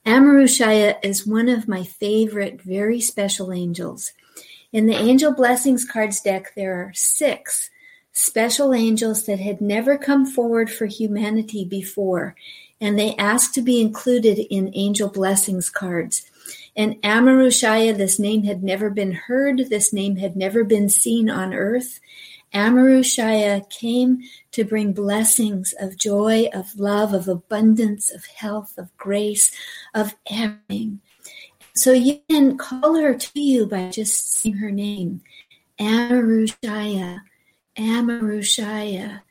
[0.04, 4.12] Amarushaya is one of my favorite, very special angels.
[4.72, 7.70] In the Angel Blessings cards deck, there are six
[8.12, 12.36] special angels that had never come forward for humanity before,
[12.80, 16.30] and they asked to be included in Angel Blessings cards.
[16.76, 21.54] And Amarushaya, this name had never been heard, this name had never been seen on
[21.54, 22.00] earth.
[22.52, 24.20] Amarushaya came
[24.52, 29.50] to bring blessings of joy, of love, of abundance, of health, of grace,
[29.94, 31.00] of everything.
[31.74, 35.22] So you can call her to you by just saying her name.
[35.78, 37.20] Amarushaya,
[37.76, 39.22] Amarushaya,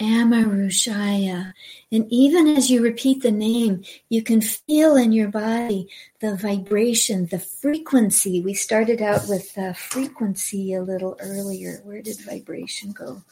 [0.00, 1.52] Amarushaya.
[1.90, 5.88] And even as you repeat the name, you can feel in your body
[6.20, 8.40] the vibration, the frequency.
[8.40, 11.80] We started out with uh, frequency a little earlier.
[11.84, 13.22] Where did vibration go?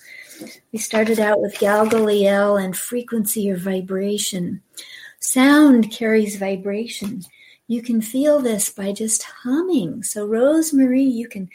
[0.72, 4.62] We started out with Galgaliel and frequency or vibration.
[5.18, 7.22] Sound carries vibration.
[7.68, 10.02] You can feel this by just humming.
[10.02, 11.48] So, Rosemary, you can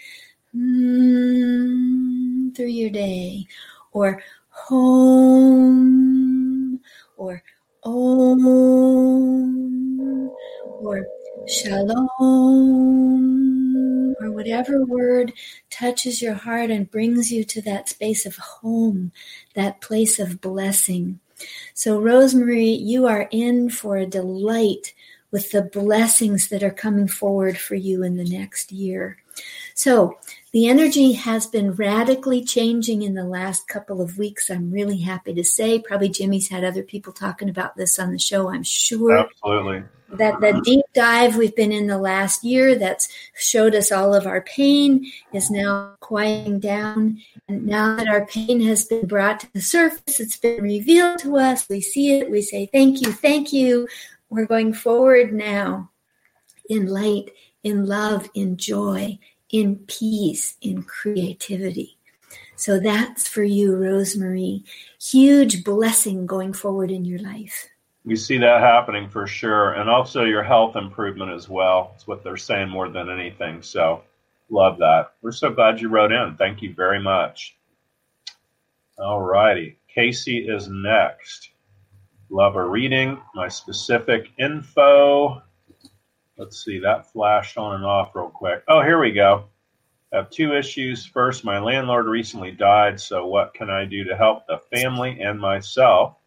[0.51, 3.47] hum through your day
[3.91, 4.23] or
[4.67, 5.99] home
[7.17, 7.43] or
[7.83, 8.45] om
[10.81, 11.05] or
[11.47, 12.05] shalom
[14.19, 15.33] or whatever word
[15.69, 19.11] touches your heart and brings you to that space of home,
[19.53, 21.19] that place of blessing.
[21.75, 24.95] So, Rosemary, you are in for a delight
[25.29, 29.17] with the blessings that are coming forward for you in the next year.
[29.75, 30.17] So,
[30.55, 34.49] the energy has been radically changing in the last couple of weeks.
[34.49, 35.79] I'm really happy to say.
[35.79, 39.17] Probably Jimmy's had other people talking about this on the show, I'm sure.
[39.17, 39.83] Absolutely.
[40.11, 44.25] That the deep dive we've been in the last year that's showed us all of
[44.25, 47.19] our pain is now quieting down.
[47.49, 51.35] And now that our pain has been brought to the surface, it's been revealed to
[51.35, 51.67] us.
[51.67, 52.31] We see it.
[52.31, 53.89] We say, Thank you, thank you.
[54.29, 55.91] We're going forward now
[56.69, 59.19] in light, in love, in joy,
[59.55, 61.97] in peace, in creativity.
[62.57, 64.65] So that's for you, Rosemary.
[65.01, 67.69] Huge blessing going forward in your life.
[68.03, 69.71] We see that happening for sure.
[69.75, 71.93] And also your health improvement as well.
[71.95, 73.61] It's what they're saying more than anything.
[73.61, 74.03] So
[74.49, 75.13] love that.
[75.21, 76.35] We're so glad you wrote in.
[76.35, 77.55] Thank you very much.
[78.99, 79.77] All righty.
[79.87, 81.51] Casey is next.
[82.29, 83.21] Love a reading.
[83.33, 85.41] My specific info.
[86.37, 88.63] Let's see, that flashed on and off real quick.
[88.67, 89.45] Oh, here we go.
[90.11, 91.05] I have two issues.
[91.05, 95.39] First, my landlord recently died, so what can I do to help the family and
[95.39, 96.17] myself?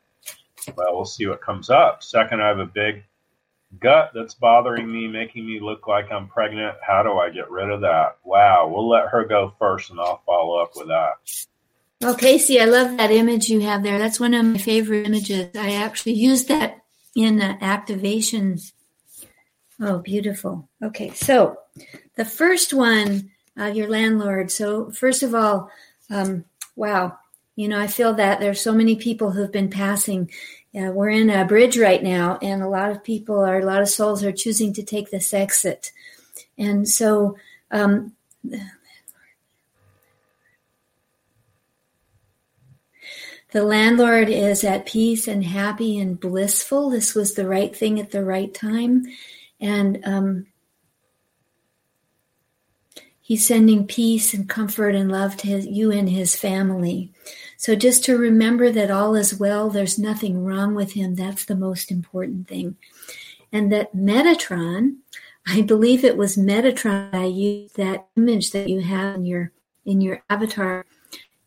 [0.77, 2.03] Well, we'll see what comes up.
[2.03, 3.05] Second, I have a big
[3.81, 6.77] gut that's bothering me, making me look like I'm pregnant.
[6.87, 8.17] How do I get rid of that?
[8.25, 11.13] Wow, we'll let her go first and I'll follow up with that.
[12.01, 13.99] Well, Casey, I love that image you have there.
[13.99, 15.51] That's one of my favorite images.
[15.57, 16.83] I actually used that
[17.15, 18.59] in uh, activation
[19.81, 20.69] Oh, beautiful.
[20.83, 21.59] Okay, so
[22.17, 24.51] the first one, uh, your landlord.
[24.51, 25.71] So, first of all,
[26.11, 27.17] um, wow,
[27.55, 30.31] you know, I feel that there's so many people who've been passing.
[30.75, 33.83] Uh, we're in a bridge right now, and a lot of people are, a lot
[33.83, 35.93] of souls are choosing to take this exit.
[36.57, 37.37] And so,
[37.71, 38.13] um,
[43.51, 46.91] The landlord is at peace and happy and blissful.
[46.91, 49.07] This was the right thing at the right time
[49.61, 50.47] and um,
[53.21, 57.13] he's sending peace and comfort and love to his, you and his family.
[57.57, 61.15] So just to remember that all is well, there's nothing wrong with him.
[61.15, 62.77] That's the most important thing.
[63.53, 64.99] And that Metatron,
[65.47, 67.15] I believe it was Metatron.
[67.15, 69.53] I used that image that you have in your
[69.85, 70.85] in your avatar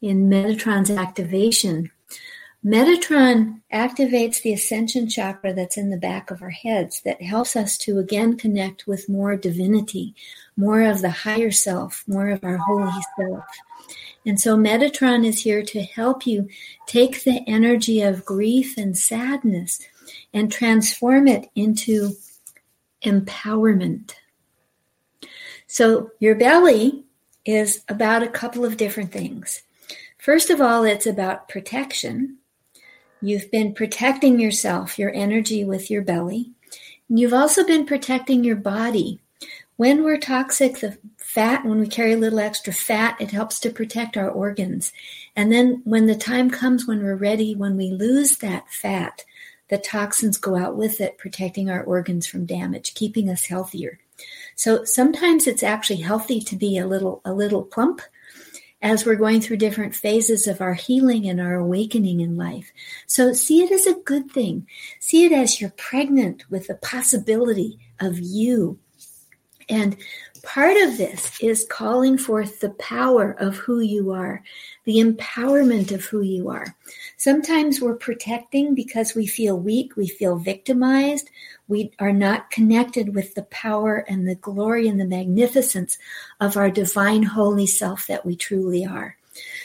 [0.01, 1.91] in Metatron's activation
[2.63, 7.75] Metatron activates the ascension chakra that's in the back of our heads that helps us
[7.79, 10.13] to again connect with more divinity,
[10.55, 13.43] more of the higher self, more of our holy self.
[14.27, 16.49] And so Metatron is here to help you
[16.85, 19.81] take the energy of grief and sadness
[20.31, 22.11] and transform it into
[23.03, 24.13] empowerment.
[25.65, 27.05] So your belly
[27.43, 29.63] is about a couple of different things.
[30.19, 32.37] First of all, it's about protection.
[33.21, 36.51] You've been protecting yourself, your energy with your belly.
[37.07, 39.19] And you've also been protecting your body.
[39.77, 43.69] When we're toxic, the fat, when we carry a little extra fat, it helps to
[43.69, 44.91] protect our organs.
[45.35, 49.23] And then when the time comes when we're ready, when we lose that fat,
[49.69, 53.99] the toxins go out with it, protecting our organs from damage, keeping us healthier.
[54.55, 58.01] So sometimes it's actually healthy to be a little a little plump
[58.81, 62.71] as we're going through different phases of our healing and our awakening in life.
[63.05, 64.67] So see it as a good thing.
[64.99, 68.79] See it as you're pregnant with the possibility of you.
[69.69, 69.97] And
[70.43, 74.43] part of this is calling forth the power of who you are,
[74.85, 76.75] the empowerment of who you are.
[77.17, 81.29] Sometimes we're protecting because we feel weak, we feel victimized,
[81.67, 85.97] we are not connected with the power and the glory and the magnificence
[86.39, 89.17] of our divine holy self that we truly are.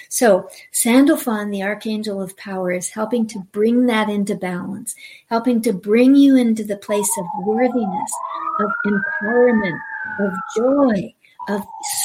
[0.09, 4.95] So, Sandalphon, the archangel of power, is helping to bring that into balance,
[5.29, 8.13] helping to bring you into the place of worthiness,
[8.61, 9.79] of empowerment,
[10.21, 11.15] of joy,
[11.49, 11.63] of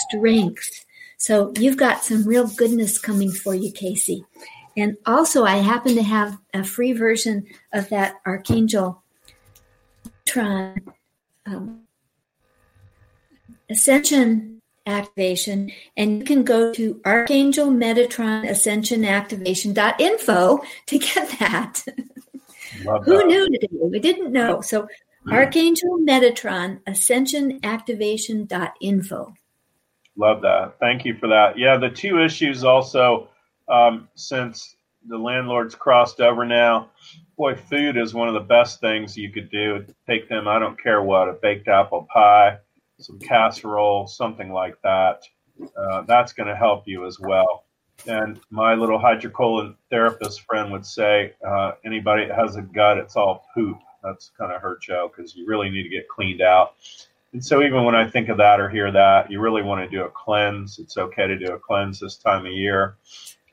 [0.07, 0.85] strength.
[1.17, 4.25] So, you've got some real goodness coming for you, Casey.
[4.77, 9.03] And also, I happen to have a free version of that Archangel
[10.25, 10.81] Tron
[11.45, 11.81] um,
[13.69, 21.83] Ascension activation, and you can go to Archangel Metatron Ascension Activation.info to get that.
[23.05, 23.67] Who knew today?
[23.71, 24.61] We didn't know.
[24.61, 24.87] So,
[25.29, 29.33] Archangel Metatron Ascension Activation.info.
[30.17, 30.75] Love that.
[30.79, 31.57] Thank you for that.
[31.57, 33.29] Yeah, the two issues also
[33.67, 34.75] um, since
[35.07, 36.89] the landlord's crossed over now.
[37.37, 39.85] Boy, food is one of the best things you could do.
[40.07, 42.57] Take them, I don't care what, a baked apple pie,
[42.99, 45.23] some casserole, something like that.
[45.77, 47.65] Uh, that's going to help you as well.
[48.07, 53.15] And my little hydrocolon therapist friend would say, uh, anybody that has a gut, it's
[53.15, 53.77] all poop.
[54.03, 56.75] That's kind of her joke because you really need to get cleaned out.
[57.33, 59.89] And so even when I think of that or hear that, you really want to
[59.89, 60.79] do a cleanse.
[60.79, 62.97] It's okay to do a cleanse this time of year.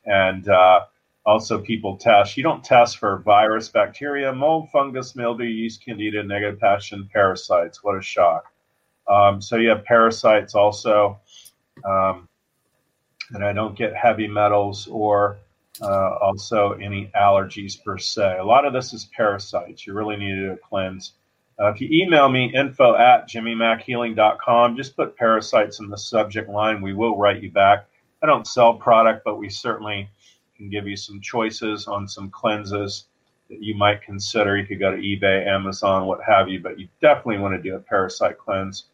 [0.04, 0.87] And uh,
[1.24, 2.37] also, people test.
[2.37, 7.84] You don't test for virus, bacteria, mold, fungus, mildew, yeast, candida, negative passion, parasites.
[7.84, 8.46] What a shock.
[9.06, 11.20] Um, so you have parasites also.
[11.84, 12.28] Um,
[13.32, 15.38] and I don't get heavy metals or
[15.82, 18.38] uh, also any allergies per se.
[18.38, 19.86] A lot of this is parasites.
[19.86, 21.14] You really need to cleanse.
[21.60, 26.80] Uh, if you email me, info at jimmymackhealing.com, just put parasites in the subject line.
[26.80, 27.86] We will write you back.
[28.22, 30.08] I don't sell product, but we certainly
[30.56, 33.06] can give you some choices on some cleanses
[33.48, 34.56] that you might consider.
[34.56, 37.76] You could go to eBay, Amazon, what have you, but you definitely want to do
[37.76, 38.86] a parasite cleanse.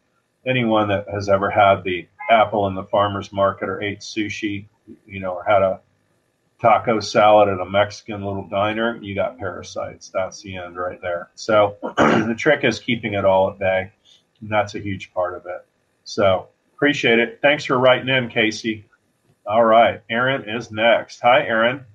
[0.47, 4.65] Anyone that has ever had the apple in the farmer's market or ate sushi,
[5.05, 5.81] you know, or had a
[6.61, 10.09] taco salad at a Mexican little diner, you got parasites.
[10.09, 11.29] That's the end right there.
[11.35, 13.91] So the trick is keeping it all at bay.
[14.41, 15.65] And that's a huge part of it.
[16.03, 17.39] So appreciate it.
[17.41, 18.85] Thanks for writing in, Casey.
[19.47, 21.19] All right, Aaron is next.
[21.21, 21.85] Hi, Aaron.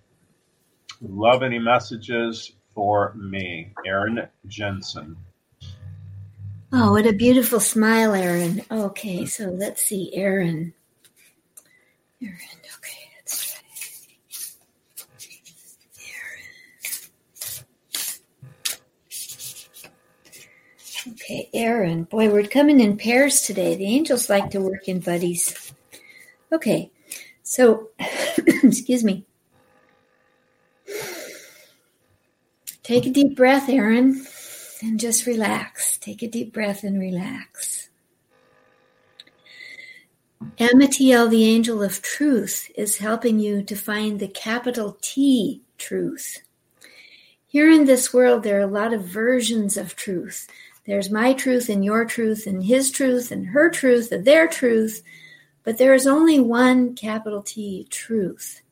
[1.02, 5.16] Love any messages for me, Aaron Jensen.
[6.72, 8.62] Oh, what a beautiful smile, Aaron.
[8.70, 10.72] Okay, so let's see, Aaron.
[12.22, 12.36] Aaron,
[12.76, 13.60] okay, let's try.
[21.06, 21.16] Aaron.
[21.30, 22.02] Okay, Aaron.
[22.02, 23.76] Boy, we're coming in pairs today.
[23.76, 25.72] The angels like to work in buddies.
[26.52, 26.90] Okay,
[27.44, 27.90] so,
[28.36, 29.24] excuse me.
[32.82, 34.26] Take a deep breath, Aaron,
[34.82, 35.98] and just relax.
[35.98, 37.90] Take a deep breath and relax.
[40.58, 46.42] Amatiel, the angel of truth, is helping you to find the capital T truth.
[47.46, 50.48] Here in this world, there are a lot of versions of truth.
[50.86, 55.02] There's my truth and your truth and his truth and her truth and their truth.
[55.62, 58.62] But there is only one capital T truth.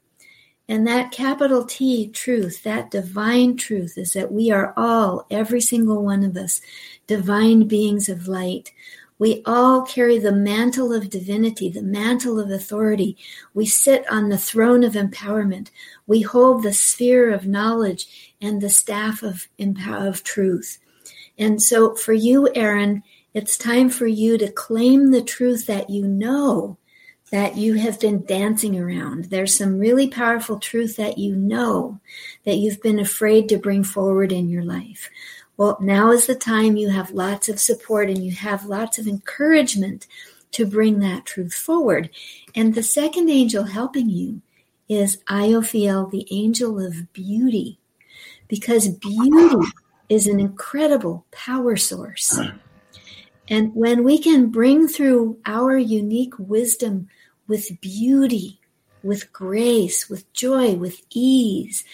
[0.69, 6.03] And that capital T truth, that divine truth, is that we are all, every single
[6.03, 6.61] one of us,
[7.07, 8.73] divine beings of light.
[9.19, 13.17] We all carry the mantle of divinity, the mantle of authority.
[13.53, 15.71] We sit on the throne of empowerment.
[16.07, 20.79] We hold the sphere of knowledge and the staff of, of truth.
[21.39, 23.03] And so for you, Aaron,
[23.35, 26.77] it's time for you to claim the truth that you know,
[27.31, 29.27] that you have been dancing around.
[29.27, 32.01] There's some really powerful truth that you know
[32.45, 35.11] that you've been afraid to bring forward in your life.
[35.57, 39.07] Well, now is the time you have lots of support and you have lots of
[39.07, 40.07] encouragement
[40.53, 42.11] to bring that truth forward.
[42.55, 44.41] And the second angel helping you
[44.89, 47.79] is Iophiel, the angel of beauty,
[48.49, 49.57] because beauty
[50.09, 52.39] is an incredible power source.
[53.49, 57.09] And when we can bring through our unique wisdom
[57.47, 58.61] with beauty,
[59.03, 61.85] with grace, with joy, with ease,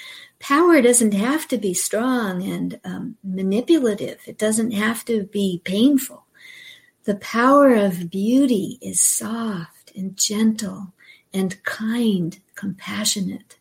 [0.41, 6.25] power doesn't have to be strong and um, manipulative, it doesn't have to be painful.
[7.05, 10.93] The power of beauty is soft and gentle
[11.33, 13.59] and kind, compassionate.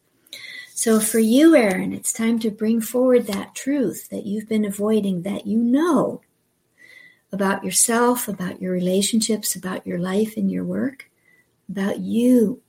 [0.76, 5.22] So for you, Aaron, it's time to bring forward that truth that you've been avoiding,
[5.22, 6.22] that you know
[7.32, 11.10] about yourself, about your relationships, about your life and your work,
[11.70, 12.60] about you,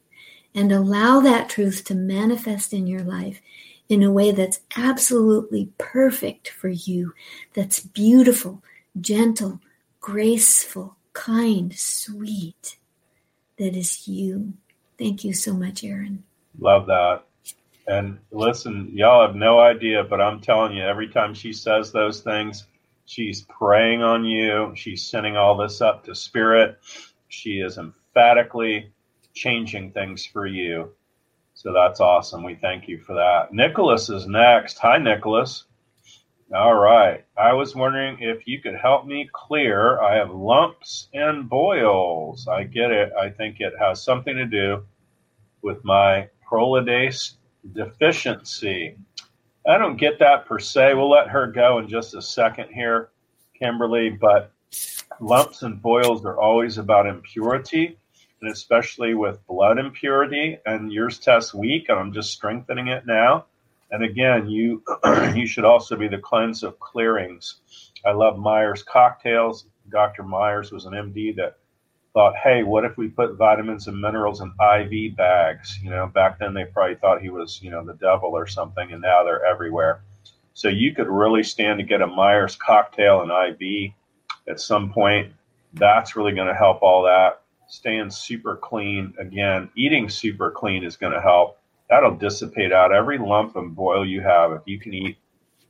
[0.54, 3.40] and allow that truth to manifest in your life
[3.88, 7.14] in a way that's absolutely perfect for you,
[7.54, 8.62] that's beautiful,
[9.00, 9.60] gentle,
[10.00, 12.76] graceful, kind, sweet,
[13.58, 14.52] that is you.
[14.98, 16.22] Thank you so much, Aaron.
[16.58, 17.24] Love that.
[17.86, 22.22] And listen, y'all have no idea, but I'm telling you, every time she says those
[22.22, 22.66] things,
[23.06, 24.72] She's praying on you.
[24.74, 26.78] She's sending all this up to spirit.
[27.28, 28.92] She is emphatically
[29.34, 30.92] changing things for you.
[31.52, 32.42] So that's awesome.
[32.42, 33.52] We thank you for that.
[33.52, 34.78] Nicholas is next.
[34.78, 35.64] Hi, Nicholas.
[36.54, 37.24] All right.
[37.36, 40.00] I was wondering if you could help me clear.
[40.00, 42.48] I have lumps and boils.
[42.48, 43.12] I get it.
[43.12, 44.84] I think it has something to do
[45.62, 47.34] with my prolidase
[47.72, 48.96] deficiency.
[49.66, 50.94] I don't get that per se.
[50.94, 53.10] We'll let her go in just a second here,
[53.58, 54.10] Kimberly.
[54.10, 54.52] But
[55.20, 57.98] lumps and boils are always about impurity,
[58.40, 60.58] and especially with blood impurity.
[60.66, 63.46] And yours tests weak, and I'm just strengthening it now.
[63.90, 64.82] And again, you
[65.34, 67.56] you should also be the cleanse of clearings.
[68.04, 69.66] I love Myers cocktails.
[69.90, 70.22] Dr.
[70.22, 71.58] Myers was an MD that
[72.14, 75.78] thought, hey, what if we put vitamins and minerals in IV bags?
[75.82, 78.92] You know, back then they probably thought he was, you know, the devil or something,
[78.92, 80.02] and now they're everywhere.
[80.54, 83.92] So you could really stand to get a Myers cocktail and IV
[84.48, 85.32] at some point.
[85.74, 87.42] That's really going to help all that.
[87.66, 91.58] Staying super clean, again, eating super clean is going to help.
[91.90, 95.16] That'll dissipate out every lump and boil you have if you can eat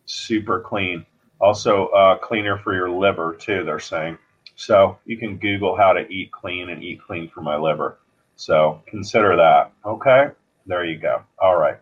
[0.04, 1.06] super clean.
[1.40, 4.18] Also, uh, cleaner for your liver, too, they're saying.
[4.56, 7.98] So you can Google how to eat clean and eat clean for my liver.
[8.36, 9.72] So consider that.
[9.84, 10.28] Okay.
[10.66, 11.22] There you go.
[11.38, 11.78] All right.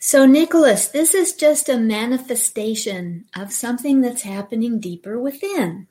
[0.00, 5.88] So, Nicholas, this is just a manifestation of something that's happening deeper within.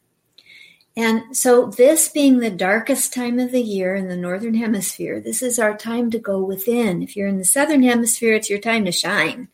[0.95, 5.41] And so, this being the darkest time of the year in the Northern Hemisphere, this
[5.41, 7.03] is our time to go within.
[7.03, 9.49] If you're in the Southern Hemisphere, it's your time to shine.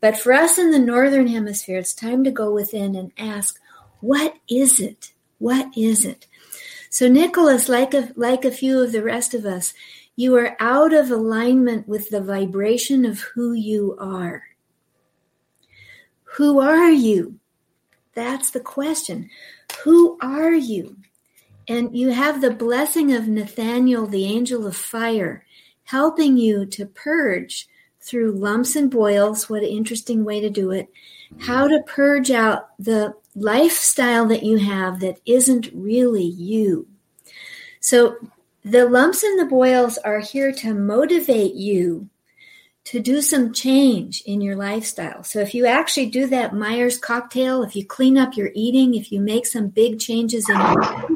[0.00, 3.58] But for us in the Northern Hemisphere, it's time to go within and ask,
[4.00, 6.26] what is it what is it?
[6.90, 9.74] So, Nicholas, like a, like a few of the rest of us,
[10.14, 14.44] you are out of alignment with the vibration of who you are.
[16.36, 17.38] Who are you?
[18.14, 19.28] That's the question.
[19.84, 20.96] Who are you?
[21.68, 25.44] And you have the blessing of Nathaniel, the angel of fire,
[25.84, 27.68] helping you to purge
[28.00, 29.50] through lumps and boils.
[29.50, 30.88] What an interesting way to do it.
[31.40, 36.88] How to purge out the lifestyle that you have that isn't really you.
[37.80, 38.16] So
[38.64, 42.08] the lumps and the boils are here to motivate you
[42.84, 45.22] to do some change in your lifestyle.
[45.22, 49.12] So if you actually do that Myers cocktail, if you clean up your eating, if
[49.12, 51.10] you make some big changes in your life,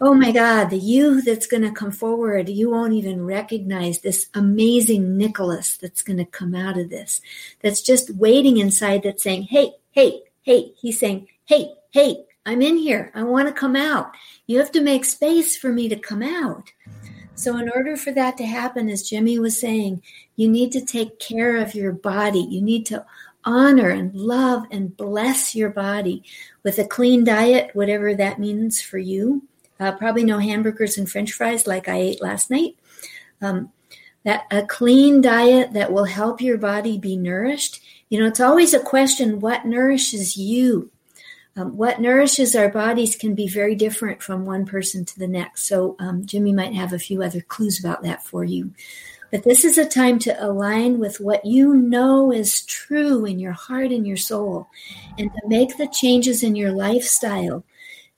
[0.00, 4.26] oh my God, the you that's going to come forward, you won't even recognize this
[4.34, 7.20] amazing Nicholas that's going to come out of this.
[7.60, 12.76] That's just waiting inside that's saying, hey, hey, hey, he's saying, hey, hey, I'm in
[12.76, 13.12] here.
[13.14, 14.12] I want to come out.
[14.46, 16.72] You have to make space for me to come out.
[17.34, 20.02] So, in order for that to happen, as Jimmy was saying,
[20.36, 22.40] you need to take care of your body.
[22.40, 23.04] You need to
[23.44, 26.22] honor and love and bless your body
[26.62, 29.42] with a clean diet, whatever that means for you.
[29.78, 32.76] Uh, probably no hamburgers and french fries like I ate last night.
[33.40, 33.72] Um,
[34.24, 37.80] that a clean diet that will help your body be nourished
[38.10, 40.90] you know, it's always a question what nourishes you?
[41.56, 45.66] Um, what nourishes our bodies can be very different from one person to the next.
[45.66, 48.72] So, um, Jimmy might have a few other clues about that for you.
[49.32, 53.52] But this is a time to align with what you know is true in your
[53.52, 54.68] heart and your soul,
[55.18, 57.64] and to make the changes in your lifestyle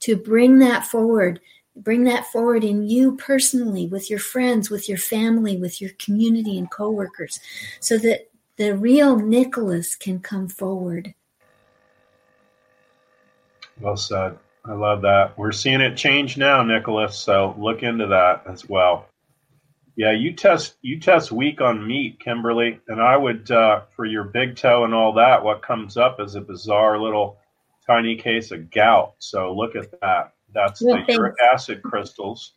[0.01, 1.39] to bring that forward
[1.75, 6.59] Bring that forward in you personally, with your friends, with your family, with your community
[6.59, 7.39] and coworkers,
[7.79, 11.13] so that the real Nicholas can come forward.
[13.79, 14.37] Well said.
[14.65, 15.37] I love that.
[15.37, 17.19] We're seeing it change now, Nicholas.
[17.19, 19.07] So look into that as well.
[19.95, 24.23] Yeah, you test you test weak on meat, Kimberly, and I would uh, for your
[24.23, 25.43] big toe and all that.
[25.43, 27.37] What comes up is a bizarre little
[27.85, 29.15] tiny case of gout.
[29.19, 30.33] So look at that.
[30.53, 32.53] That's the uric acid crystals.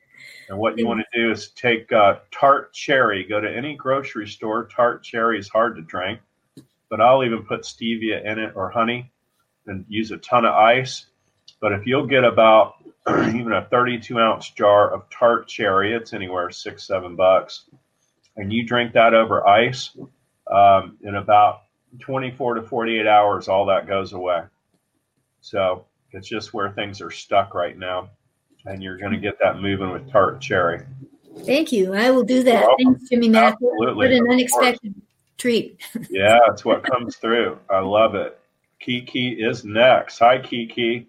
[0.48, 3.24] And what you want to do is take uh, tart cherry.
[3.24, 4.66] Go to any grocery store.
[4.66, 6.20] Tart cherry is hard to drink,
[6.88, 9.10] but I'll even put stevia in it or honey,
[9.66, 11.06] and use a ton of ice.
[11.60, 12.74] But if you'll get about
[13.08, 17.64] even a 32 ounce jar of tart cherry, it's anywhere six, seven bucks,
[18.36, 19.96] and you drink that over ice,
[20.52, 21.62] um, in about
[22.00, 24.42] 24 to 48 hours, all that goes away.
[25.40, 28.10] So it's just where things are stuck right now,
[28.66, 30.84] and you're going to get that moving with tart cherry.
[31.44, 31.94] Thank you.
[31.94, 32.68] I will do that.
[32.78, 33.54] Thanks, Jimmy Mack.
[33.54, 33.94] Absolutely.
[33.94, 34.94] What an unexpected
[35.38, 35.80] treat.
[36.10, 37.58] yeah, it's what comes through.
[37.70, 38.38] I love it.
[38.80, 40.18] Kiki is next.
[40.18, 41.08] Hi, Kiki.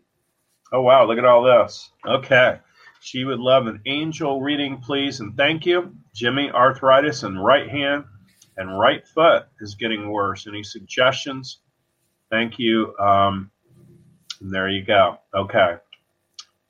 [0.71, 1.05] Oh, wow.
[1.05, 1.89] Look at all this.
[2.05, 2.59] Okay.
[2.99, 5.19] She would love an angel reading, please.
[5.19, 5.95] And thank you.
[6.13, 8.03] Jimmy, arthritis in right hand
[8.57, 10.47] and right foot is getting worse.
[10.47, 11.59] Any suggestions?
[12.29, 12.97] Thank you.
[12.97, 13.51] Um,
[14.41, 15.19] and there you go.
[15.33, 15.77] Okay.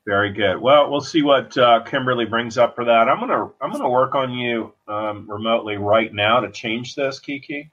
[0.08, 0.58] Very good.
[0.58, 3.10] Well, we'll see what uh, Kimberly brings up for that.
[3.10, 7.70] I'm gonna I'm gonna work on you um, remotely right now to change this, Kiki.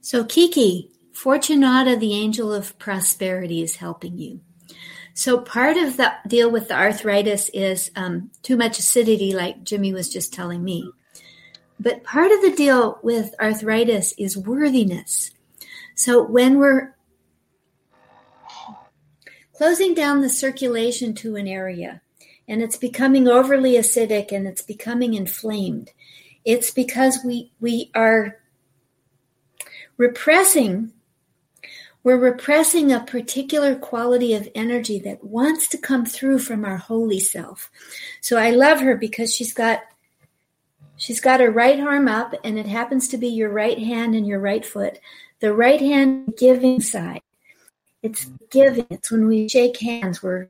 [0.00, 4.40] So, Kiki, Fortunata, the angel of prosperity, is helping you.
[5.14, 9.92] So, part of the deal with the arthritis is um, too much acidity, like Jimmy
[9.92, 10.90] was just telling me.
[11.78, 15.30] But part of the deal with arthritis is worthiness.
[15.94, 16.96] So when we're
[19.52, 22.00] closing down the circulation to an area
[22.48, 25.90] and it's becoming overly acidic and it's becoming inflamed,
[26.44, 28.38] it's because we we are
[29.96, 30.92] repressing
[32.04, 37.20] we're repressing a particular quality of energy that wants to come through from our holy
[37.20, 37.70] self.
[38.20, 39.82] So I love her because she's got
[41.02, 44.24] She's got her right arm up, and it happens to be your right hand and
[44.24, 45.00] your right foot.
[45.42, 47.22] The right hand giving side.
[48.00, 48.86] It's giving.
[48.90, 50.22] It's when we shake hands.
[50.22, 50.48] We're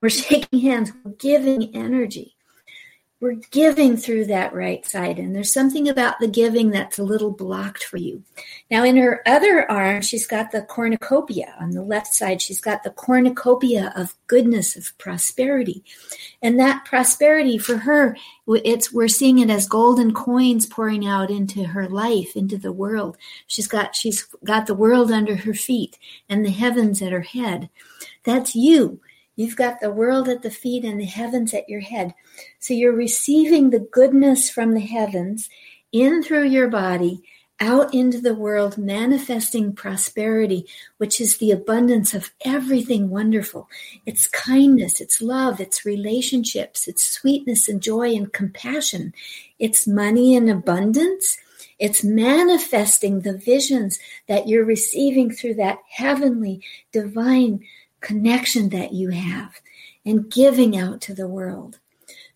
[0.00, 0.92] we're shaking hands.
[1.04, 2.35] We're giving energy
[3.18, 5.18] we're giving through that right side.
[5.18, 8.22] And there's something about the giving that's a little blocked for you.
[8.70, 11.54] Now, in her other arm, she's got the cornucopia.
[11.58, 15.82] On the left side, she's got the cornucopia of goodness, of prosperity.
[16.42, 21.64] And that prosperity for her, it's we're seeing it as golden coins pouring out into
[21.64, 23.16] her life, into the world.
[23.46, 25.98] She's got she's got the world under her feet
[26.28, 27.70] and the heavens at her head.
[28.24, 29.00] That's you.
[29.36, 32.14] You've got the world at the feet and the heavens at your head.
[32.58, 35.48] So you're receiving the goodness from the heavens
[35.92, 37.22] in through your body
[37.60, 40.66] out into the world, manifesting prosperity,
[40.98, 43.68] which is the abundance of everything wonderful.
[44.04, 49.14] It's kindness, it's love, it's relationships, it's sweetness and joy and compassion.
[49.58, 51.38] It's money in abundance.
[51.78, 56.62] It's manifesting the visions that you're receiving through that heavenly,
[56.92, 57.60] divine
[58.06, 59.60] connection that you have
[60.04, 61.80] and giving out to the world.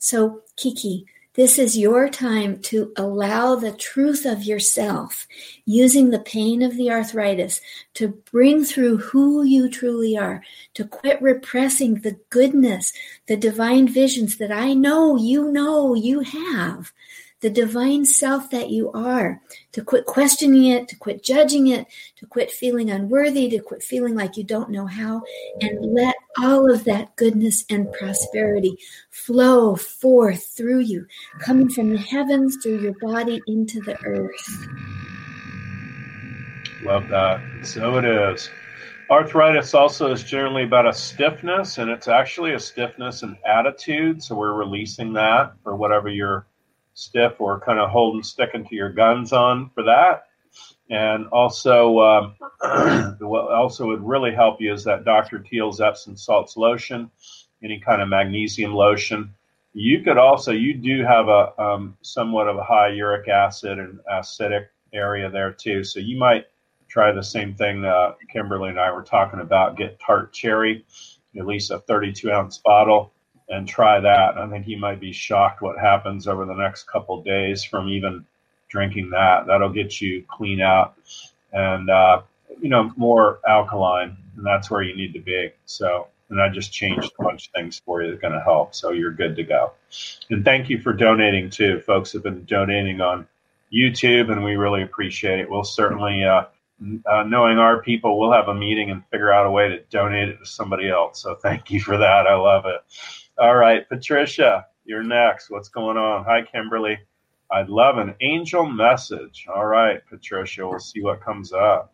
[0.00, 5.28] So, Kiki, this is your time to allow the truth of yourself,
[5.64, 7.60] using the pain of the arthritis,
[7.94, 10.42] to bring through who you truly are,
[10.74, 12.92] to quit repressing the goodness,
[13.28, 16.92] the divine visions that I know you know you have,
[17.40, 19.40] the divine self that you are,
[19.72, 21.86] to quit questioning it, to quit judging it,
[22.16, 25.22] to quit feeling unworthy, to quit feeling like you don't know how,
[25.60, 28.76] and let all of that goodness and prosperity
[29.10, 31.06] flow forth through you,
[31.40, 34.68] coming from the heavens through your body into the earth.
[36.82, 37.40] Love that.
[37.62, 38.50] So it is.
[39.10, 44.22] Arthritis also is generally about a stiffness, and it's actually a stiffness in attitude.
[44.22, 46.46] So we're releasing that for whatever you're
[47.00, 50.24] stiff or kind of holding, sticking to your guns on for that.
[50.90, 52.34] And also, um,
[53.20, 55.38] what also would really help you is that Dr.
[55.38, 57.10] Teal's Epsom salts lotion,
[57.62, 59.32] any kind of magnesium lotion.
[59.72, 64.00] You could also, you do have a um, somewhat of a high uric acid and
[64.12, 65.84] acidic area there too.
[65.84, 66.46] So you might
[66.88, 69.76] try the same thing uh, Kimberly and I were talking about.
[69.76, 70.84] Get tart cherry,
[71.38, 73.12] at least a 32 ounce bottle
[73.50, 74.38] and try that.
[74.38, 78.24] I think you might be shocked what happens over the next couple days from even
[78.68, 79.46] drinking that.
[79.46, 80.94] That'll get you clean out.
[81.52, 82.22] And uh,
[82.60, 85.50] you know, more alkaline, and that's where you need to be.
[85.66, 88.40] So, and I just changed a bunch of things for you that are going to
[88.40, 88.74] help.
[88.74, 89.72] So you're good to go.
[90.30, 91.80] And thank you for donating too.
[91.80, 93.26] Folks have been donating on
[93.72, 95.50] YouTube, and we really appreciate it.
[95.50, 96.44] We'll certainly, uh,
[97.06, 100.28] uh, knowing our people, we'll have a meeting and figure out a way to donate
[100.28, 101.22] it to somebody else.
[101.22, 102.26] So thank you for that.
[102.26, 102.80] I love it.
[103.38, 105.50] All right, Patricia, you're next.
[105.50, 106.24] What's going on?
[106.24, 106.98] Hi, Kimberly.
[107.50, 109.46] I'd love an angel message.
[109.52, 111.92] All right, Patricia, we'll see what comes up.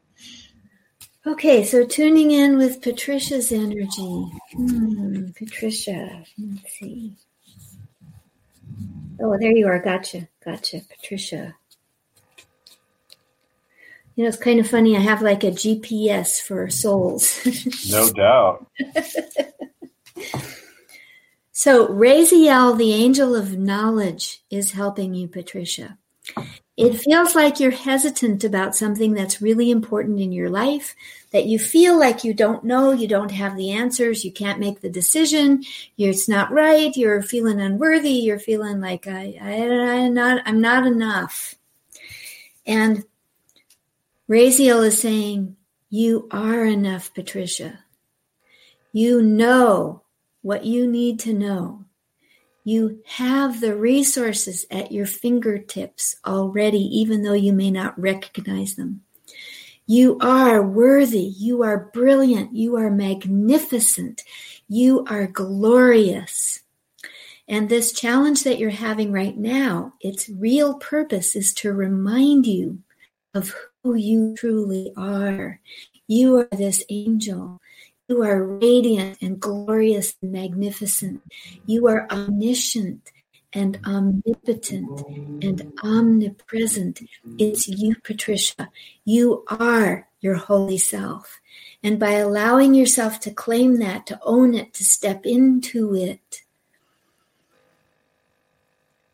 [1.27, 4.31] Okay, so tuning in with Patricia's energy.
[4.53, 7.17] Hmm, Patricia, let's see.
[9.21, 9.81] Oh, there you are.
[9.81, 10.29] Gotcha.
[10.45, 10.83] Gotcha.
[10.89, 11.55] Patricia.
[14.17, 14.97] You know, it's kind of funny.
[14.97, 17.39] I have like a GPS for souls.
[17.91, 18.67] no doubt.
[21.53, 25.99] so, Raziel, the angel of knowledge, is helping you, Patricia.
[26.79, 30.95] It feels like you're hesitant about something that's really important in your life,
[31.31, 34.81] that you feel like you don't know, you don't have the answers, you can't make
[34.81, 35.65] the decision,
[35.97, 40.87] it's not right, you're feeling unworthy, you're feeling like I, I, I'm not, I'm not
[40.87, 41.55] enough.
[42.67, 43.05] And
[44.29, 45.57] Raziel is saying,
[45.89, 47.81] You are enough, Patricia.
[48.93, 50.03] You know
[50.43, 51.85] what you need to know.
[52.65, 59.03] You have the resources at your fingertips already, even though you may not recognize them.
[59.87, 61.21] You are worthy.
[61.21, 62.57] You are brilliant.
[62.57, 64.25] You are magnificent.
[64.67, 66.63] You are glorious.
[67.47, 72.81] And this challenge that you're having right now, its real purpose is to remind you
[73.33, 73.55] of
[73.87, 75.61] who you truly are.
[76.09, 77.61] You are this angel.
[78.09, 81.23] You are radiant and glorious and magnificent.
[81.67, 83.13] You are omniscient
[83.53, 85.05] and omnipotent
[85.41, 87.03] and omnipresent.
[87.39, 88.71] It's you, Patricia.
[89.05, 91.39] You are your holy self.
[91.81, 96.43] And by allowing yourself to claim that, to own it, to step into it,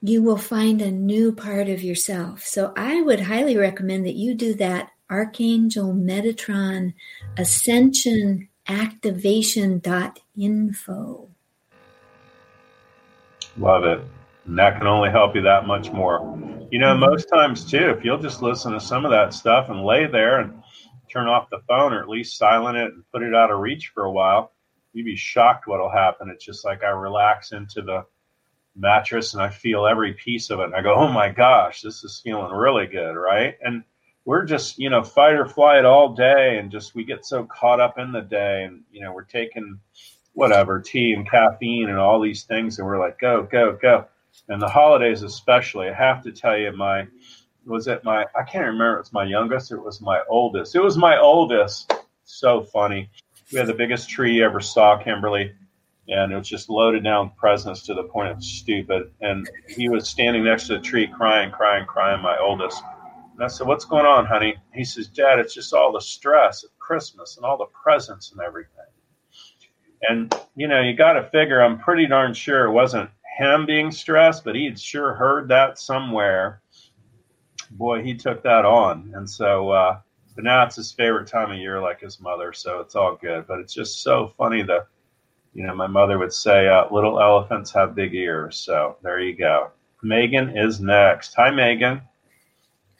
[0.02, 2.44] you will find a new part of yourself.
[2.44, 6.94] So I would highly recommend that you do that Archangel Metatron
[7.38, 11.28] Ascension Activation.info.
[13.56, 14.00] Love it.
[14.46, 16.18] And that can only help you that much more.
[16.70, 17.00] You know, mm-hmm.
[17.00, 20.40] most times too, if you'll just listen to some of that stuff and lay there
[20.40, 20.60] and
[21.12, 23.92] turn off the phone or at least silent it and put it out of reach
[23.94, 24.50] for a while,
[24.94, 26.30] you'd be shocked what'll happen.
[26.30, 28.04] It's just like I relax into the
[28.74, 30.64] mattress and I feel every piece of it.
[30.64, 33.54] And I go, oh my gosh, this is feeling really good, right?
[33.62, 33.84] And
[34.24, 37.80] we're just, you know, fight or flight all day and just we get so caught
[37.80, 39.78] up in the day and, you know, we're taking
[40.32, 44.06] whatever, tea and caffeine and all these things and we're like, go, go, go.
[44.48, 47.06] And the holidays especially, I have to tell you, my
[47.64, 50.74] was it my I can't remember it was my youngest it was my oldest.
[50.74, 51.92] It was my oldest.
[52.24, 53.10] So funny.
[53.52, 55.52] We had the biggest tree you ever saw, Kimberly
[56.08, 59.10] and it was just loaded down with presents to the point of stupid.
[59.20, 62.82] And he was standing next to the tree crying, crying, crying, my oldest.
[63.34, 64.56] And I said, What's going on, honey?
[64.74, 68.40] He says, Dad, it's just all the stress of Christmas and all the presents and
[68.40, 68.70] everything.
[70.08, 73.92] And, you know, you got to figure, I'm pretty darn sure it wasn't him being
[73.92, 76.60] stressed, but he'd sure heard that somewhere.
[77.70, 79.12] Boy, he took that on.
[79.14, 80.00] And so, uh,
[80.34, 82.52] but now it's his favorite time of year, like his mother.
[82.52, 83.46] So it's all good.
[83.46, 84.86] But it's just so funny the
[85.54, 88.56] you know, my mother would say, uh, little elephants have big ears.
[88.56, 89.70] So there you go.
[90.02, 91.34] Megan is next.
[91.34, 92.02] Hi, Megan.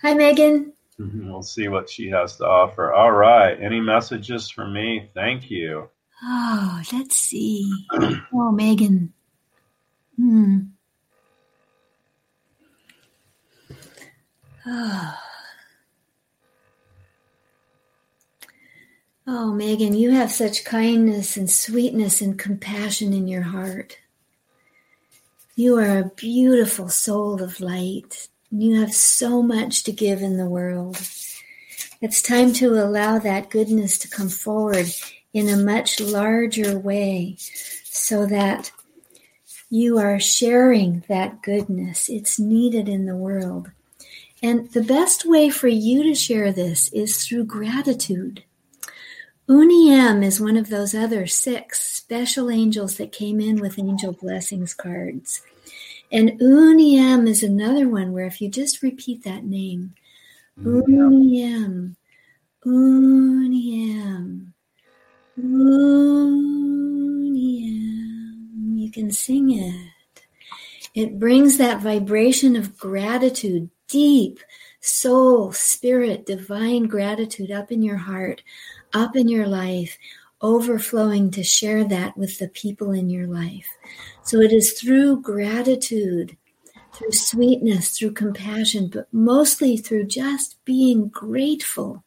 [0.02, 0.72] Hi, Megan.
[1.00, 1.30] Mm-hmm.
[1.30, 2.92] We'll see what she has to offer.
[2.92, 3.60] All right.
[3.60, 5.08] Any messages from me?
[5.14, 5.88] Thank you.
[6.22, 7.72] Oh, let's see.
[8.32, 9.12] oh, Megan.
[10.16, 10.58] Hmm.
[14.64, 15.31] Oh.
[19.24, 23.98] Oh, Megan, you have such kindness and sweetness and compassion in your heart.
[25.54, 28.26] You are a beautiful soul of light.
[28.50, 30.96] You have so much to give in the world.
[32.00, 34.92] It's time to allow that goodness to come forward
[35.32, 37.36] in a much larger way
[37.84, 38.72] so that
[39.70, 42.08] you are sharing that goodness.
[42.08, 43.70] It's needed in the world.
[44.42, 48.42] And the best way for you to share this is through gratitude.
[49.48, 54.72] Uniem is one of those other six special angels that came in with angel blessings
[54.72, 55.42] cards.
[56.12, 59.94] And Uniem is another one where if you just repeat that name,
[60.60, 61.96] Uniem,
[62.64, 64.52] Uniem,
[65.38, 66.52] Uniem,
[68.76, 69.90] you can sing it.
[70.94, 74.38] It brings that vibration of gratitude deep
[74.80, 78.42] soul, spirit, divine gratitude up in your heart,
[78.94, 79.98] up in your life,
[80.40, 83.68] overflowing to share that with the people in your life.
[84.22, 86.36] So it is through gratitude,
[86.92, 92.04] through sweetness, through compassion, but mostly through just being grateful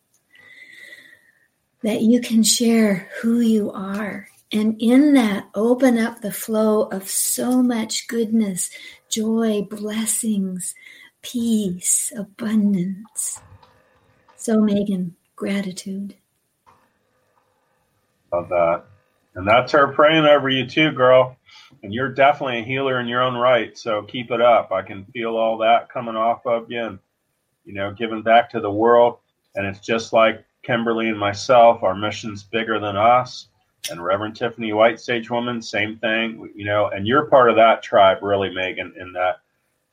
[1.82, 4.28] that you can share who you are.
[4.52, 8.70] And in that, open up the flow of so much goodness,
[9.10, 10.76] joy, blessings,
[11.22, 13.40] peace, abundance.
[14.38, 16.16] So, Megan, gratitude.
[18.32, 18.84] Love that.
[19.36, 21.36] And that's her praying over you too, girl.
[21.84, 23.78] And you're definitely a healer in your own right.
[23.78, 24.72] So keep it up.
[24.72, 27.00] I can feel all that coming off of you and,
[27.66, 29.18] you know, giving back to the world.
[29.56, 33.48] And it's just like Kimberly and myself, our mission's bigger than us.
[33.92, 37.84] And Reverend Tiffany White, Sage Woman, same thing, you know, and you're part of that
[37.84, 39.42] tribe, really, Megan, in that,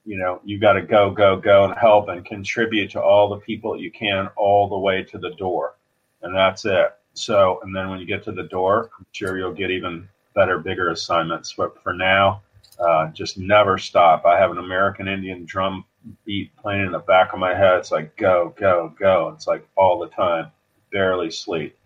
[0.06, 3.40] you know, you got to go, go, go and help and contribute to all the
[3.40, 5.74] people you can all the way to the door.
[6.22, 6.94] And that's it.
[7.14, 10.58] So, and then when you get to the door, I'm sure you'll get even better,
[10.58, 11.52] bigger assignments.
[11.52, 12.42] But for now,
[12.78, 14.24] uh, just never stop.
[14.24, 15.84] I have an American Indian drum
[16.24, 17.78] beat playing in the back of my head.
[17.78, 19.32] It's like go, go, go.
[19.34, 20.50] It's like all the time.
[20.90, 21.76] Barely sleep.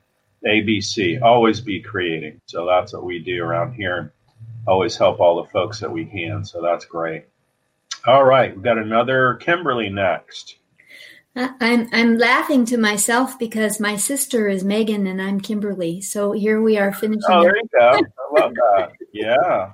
[0.46, 2.40] ABC, always be creating.
[2.46, 4.12] So that's what we do around here.
[4.66, 6.44] Always help all the folks that we can.
[6.44, 7.24] So that's great.
[8.06, 10.56] All right, we've got another Kimberly next.
[11.36, 16.00] I'm I'm laughing to myself because my sister is Megan and I'm Kimberly.
[16.00, 17.22] So here we are finishing.
[17.28, 17.90] Oh, there you go.
[17.90, 18.92] I love that.
[19.12, 19.72] Yeah.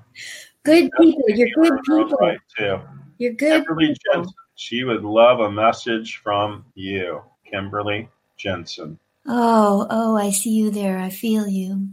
[0.65, 1.23] Good people.
[1.29, 2.19] You're good people.
[2.21, 2.81] Right too.
[3.19, 3.65] You're good.
[3.65, 4.23] Kimberly people.
[4.23, 4.35] Jensen.
[4.57, 8.99] She would love a message from you, Kimberly Jensen.
[9.27, 10.99] Oh, oh, I see you there.
[10.99, 11.89] I feel you.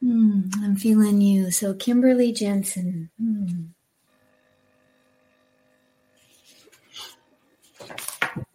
[0.00, 1.50] Hmm, I'm feeling you.
[1.50, 3.10] So Kimberly Jensen.
[3.20, 3.73] Hmm.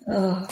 [0.09, 0.47] Oh.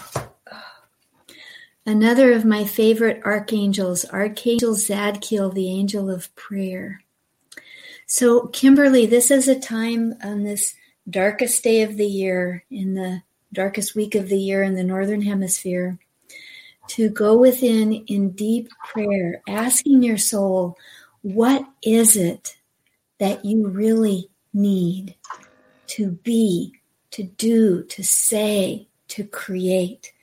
[1.86, 7.02] Another of my favorite archangels, Archangel Zadkiel, the angel of prayer.
[8.06, 10.76] So, Kimberly, this is a time on this
[11.10, 15.22] darkest day of the year, in the darkest week of the year in the Northern
[15.22, 15.98] Hemisphere,
[16.90, 20.78] to go within in deep prayer, asking your soul,
[21.22, 22.58] what is it
[23.20, 25.16] that you really need
[25.88, 26.74] to be,
[27.12, 28.87] to do, to say,
[29.18, 30.14] to create?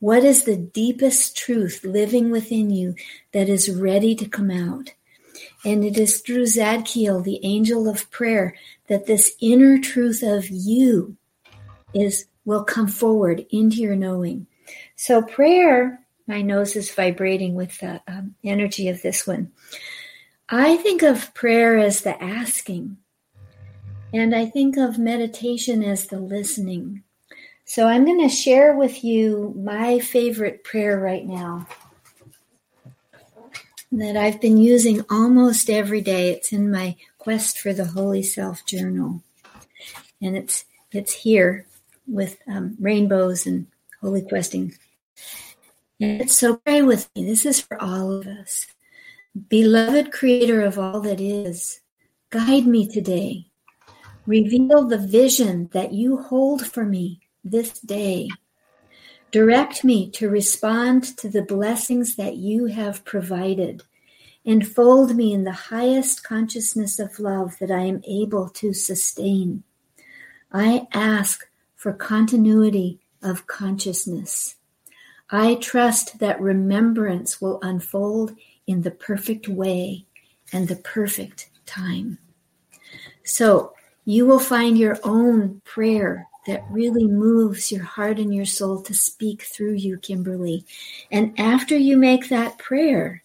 [0.00, 2.96] What is the deepest truth living within you
[3.32, 4.92] that is ready to come out?
[5.64, 8.56] And it is through Zadkiel, the angel of prayer,
[8.88, 11.16] that this inner truth of you
[11.94, 14.48] is will come forward into your knowing.
[14.96, 19.52] So prayer, my nose is vibrating with the um, energy of this one.
[20.48, 22.96] I think of prayer as the asking,
[24.12, 27.04] and I think of meditation as the listening.
[27.72, 31.66] So I'm going to share with you my favorite prayer right now
[33.90, 36.32] that I've been using almost every day.
[36.32, 39.22] It's in my Quest for the Holy Self journal.
[40.20, 41.66] And it's it's here
[42.06, 43.66] with um, rainbows and
[44.02, 44.74] holy questing.
[45.98, 47.24] And so pray with me.
[47.24, 48.66] This is for all of us.
[49.48, 51.80] Beloved creator of all that is,
[52.28, 53.46] guide me today.
[54.26, 58.28] Reveal the vision that you hold for me this day.
[59.30, 63.82] Direct me to respond to the blessings that you have provided.
[64.44, 69.62] Enfold me in the highest consciousness of love that I am able to sustain.
[70.52, 74.56] I ask for continuity of consciousness.
[75.30, 78.36] I trust that remembrance will unfold
[78.66, 80.04] in the perfect way
[80.52, 82.18] and the perfect time.
[83.24, 83.72] So
[84.04, 88.94] you will find your own prayer that really moves your heart and your soul to
[88.94, 90.64] speak through you, Kimberly.
[91.10, 93.22] And after you make that prayer,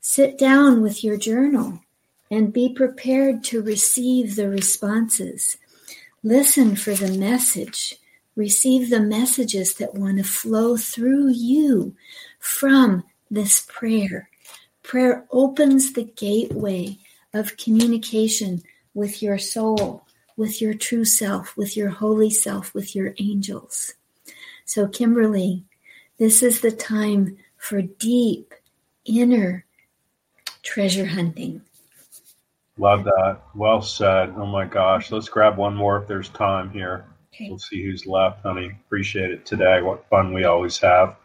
[0.00, 1.80] sit down with your journal
[2.30, 5.56] and be prepared to receive the responses.
[6.22, 7.96] Listen for the message.
[8.36, 11.94] Receive the messages that want to flow through you
[12.38, 14.28] from this prayer.
[14.82, 16.96] Prayer opens the gateway
[17.34, 18.62] of communication
[18.94, 20.04] with your soul
[20.40, 23.92] with your true self, with your holy self, with your angels.
[24.64, 25.64] So, Kimberly,
[26.18, 28.54] this is the time for deep
[29.04, 29.66] inner
[30.62, 31.60] treasure hunting.
[32.78, 33.42] Love that.
[33.54, 34.32] Well said.
[34.38, 35.12] Oh my gosh.
[35.12, 37.04] Let's grab one more if there's time here.
[37.34, 37.50] Okay.
[37.50, 38.72] We'll see who's left, honey.
[38.86, 39.82] Appreciate it today.
[39.82, 41.16] What fun we always have.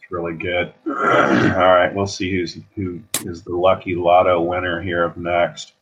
[0.00, 0.74] It's really good.
[0.88, 5.74] All right, we'll see who's who is the lucky lotto winner here of next.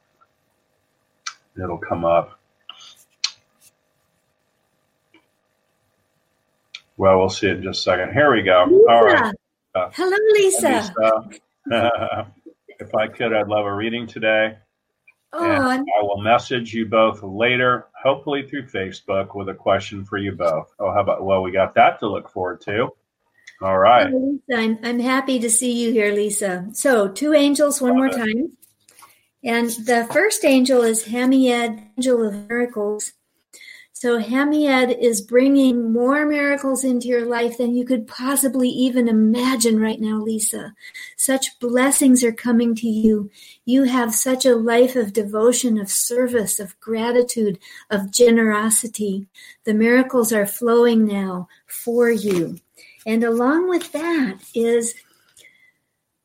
[1.56, 2.39] It'll come up.
[7.00, 8.12] Well, we'll see it in just a second.
[8.12, 8.66] Here we go.
[8.68, 8.90] Lisa.
[8.90, 9.34] All right.
[9.74, 10.92] Uh, Hello, Lisa.
[11.70, 12.26] Lisa.
[12.78, 14.58] if I could, I'd love a reading today.
[15.32, 20.18] Oh, and I will message you both later, hopefully through Facebook, with a question for
[20.18, 20.74] you both.
[20.78, 21.24] Oh, how about?
[21.24, 22.90] Well, we got that to look forward to.
[23.62, 24.12] All right.
[24.12, 26.68] Lisa, I'm, I'm happy to see you here, Lisa.
[26.74, 28.58] So, two angels, one more time.
[29.42, 33.14] And the first angel is Hamied, angel of miracles.
[34.00, 39.78] So, Hamied is bringing more miracles into your life than you could possibly even imagine
[39.78, 40.72] right now, Lisa.
[41.18, 43.30] Such blessings are coming to you.
[43.66, 47.58] You have such a life of devotion, of service, of gratitude,
[47.90, 49.26] of generosity.
[49.64, 52.58] The miracles are flowing now for you.
[53.04, 54.94] And along with that is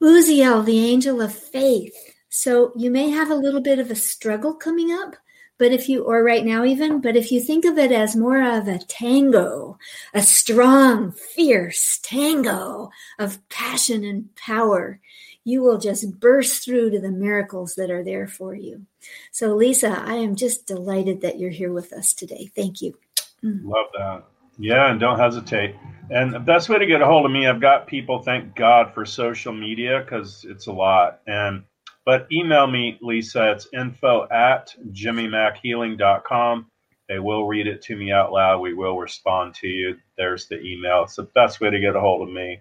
[0.01, 1.93] Uziel, the angel of faith.
[2.29, 5.17] So you may have a little bit of a struggle coming up,
[5.57, 8.41] but if you, or right now even, but if you think of it as more
[8.41, 9.77] of a tango,
[10.13, 12.89] a strong, fierce tango
[13.19, 14.99] of passion and power,
[15.43, 18.85] you will just burst through to the miracles that are there for you.
[19.31, 22.49] So, Lisa, I am just delighted that you're here with us today.
[22.55, 22.97] Thank you.
[23.43, 23.63] Mm.
[23.63, 24.23] Love that.
[24.57, 25.75] Yeah, and don't hesitate.
[26.09, 28.93] And the best way to get a hold of me, I've got people, thank God
[28.93, 31.21] for social media because it's a lot.
[31.27, 31.63] And
[32.05, 33.51] but email me, Lisa.
[33.51, 36.67] It's info at jimmymackhealing.com.
[37.07, 38.61] They will read it to me out loud.
[38.61, 39.97] We will respond to you.
[40.17, 41.03] There's the email.
[41.03, 42.59] It's the best way to get a hold of me.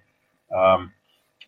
[0.54, 0.92] Um,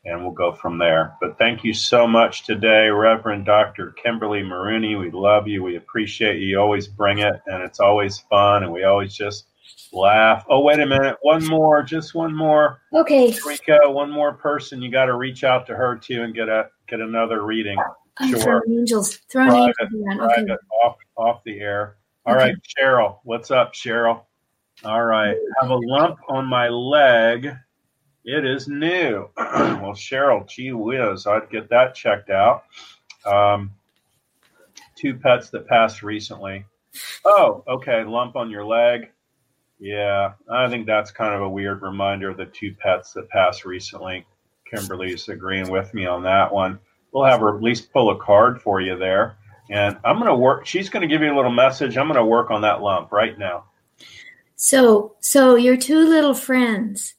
[0.05, 1.16] and we'll go from there.
[1.20, 3.90] But thank you so much today, Reverend Dr.
[3.92, 4.99] Kimberly Marooney.
[4.99, 5.62] We love you.
[5.62, 6.47] We appreciate you.
[6.47, 9.47] You always bring it, and it's always fun, and we always just
[9.92, 10.44] laugh.
[10.48, 11.16] Oh, wait a minute.
[11.22, 12.80] One more, just one more.
[12.92, 13.34] Okay.
[13.46, 14.82] Rico, one more person.
[14.82, 17.78] You got to reach out to her too and get a get another reading.
[18.18, 18.38] I'm sure.
[18.40, 19.18] throwing angels.
[19.30, 20.32] Throwing Private, angels.
[20.38, 20.56] Okay.
[20.82, 21.96] off off the air.
[22.24, 22.44] All Okay.
[22.46, 23.18] right, Cheryl.
[23.24, 24.22] What's up, Cheryl?
[24.84, 25.36] All right.
[25.36, 27.50] I have a lump on my leg.
[28.24, 29.28] It is new.
[29.36, 32.64] well, Cheryl, gee whiz, I'd get that checked out.
[33.24, 33.70] Um,
[34.96, 36.64] two pets that passed recently.
[37.24, 38.02] Oh, okay.
[38.04, 39.10] Lump on your leg.
[39.79, 43.64] Yeah, I think that's kind of a weird reminder of the two pets that passed
[43.64, 44.27] recently.
[44.70, 46.79] Kimberly's agreeing with me on that one.
[47.12, 49.37] We'll have her at least pull a card for you there.
[49.70, 51.97] And I'm going to work, she's going to give you a little message.
[51.97, 53.64] I'm going to work on that lump right now.
[54.55, 57.14] So, so your two little friends,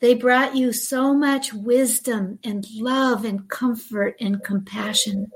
[0.00, 5.30] they brought you so much wisdom and love and comfort and compassion.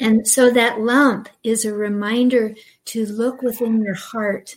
[0.00, 2.54] And so that lump is a reminder
[2.86, 4.56] to look within your heart,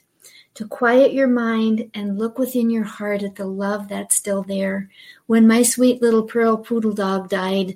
[0.56, 4.90] to quiet your mind and look within your heart at the love that's still there.
[5.26, 7.76] When my sweet little pearl poodle dog died,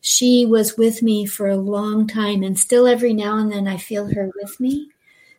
[0.00, 3.76] she was with me for a long time, and still every now and then I
[3.76, 4.90] feel her with me.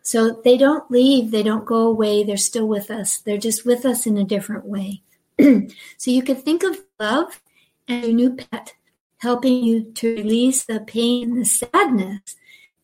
[0.01, 3.17] So they don't leave, they don't go away, they're still with us.
[3.17, 5.01] They're just with us in a different way.
[5.39, 7.41] so you could think of love
[7.87, 8.73] and your new pet
[9.17, 12.35] helping you to release the pain, the sadness,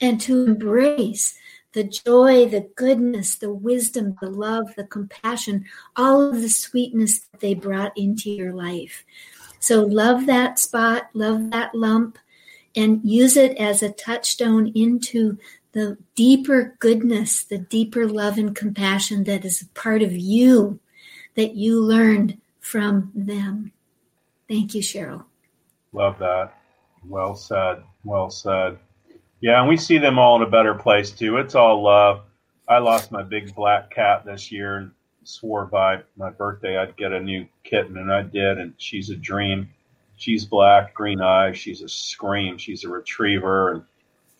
[0.02, 1.38] and to embrace
[1.74, 5.66] the joy, the goodness, the wisdom, the love, the compassion,
[5.96, 9.04] all of the sweetness that they brought into your life.
[9.60, 12.18] So love that spot, love that lump,
[12.76, 15.38] and use it as a touchstone into
[15.74, 20.80] the deeper goodness, the deeper love and compassion that is a part of you
[21.36, 23.72] that you learned from them.
[24.48, 25.26] Thank you, Cheryl.
[25.92, 26.54] Love that.
[27.08, 27.84] Well said.
[28.04, 28.78] Well said.
[29.44, 31.36] Yeah, and we see them all in a better place too.
[31.36, 32.22] It's all love.
[32.70, 34.92] I lost my big black cat this year and
[35.26, 38.58] swore by my birthday I'd get a new kitten, and I did.
[38.58, 39.68] And she's a dream.
[40.16, 41.58] She's black, green eyes.
[41.58, 42.58] She's a scream.
[42.58, 43.84] She's a retriever, and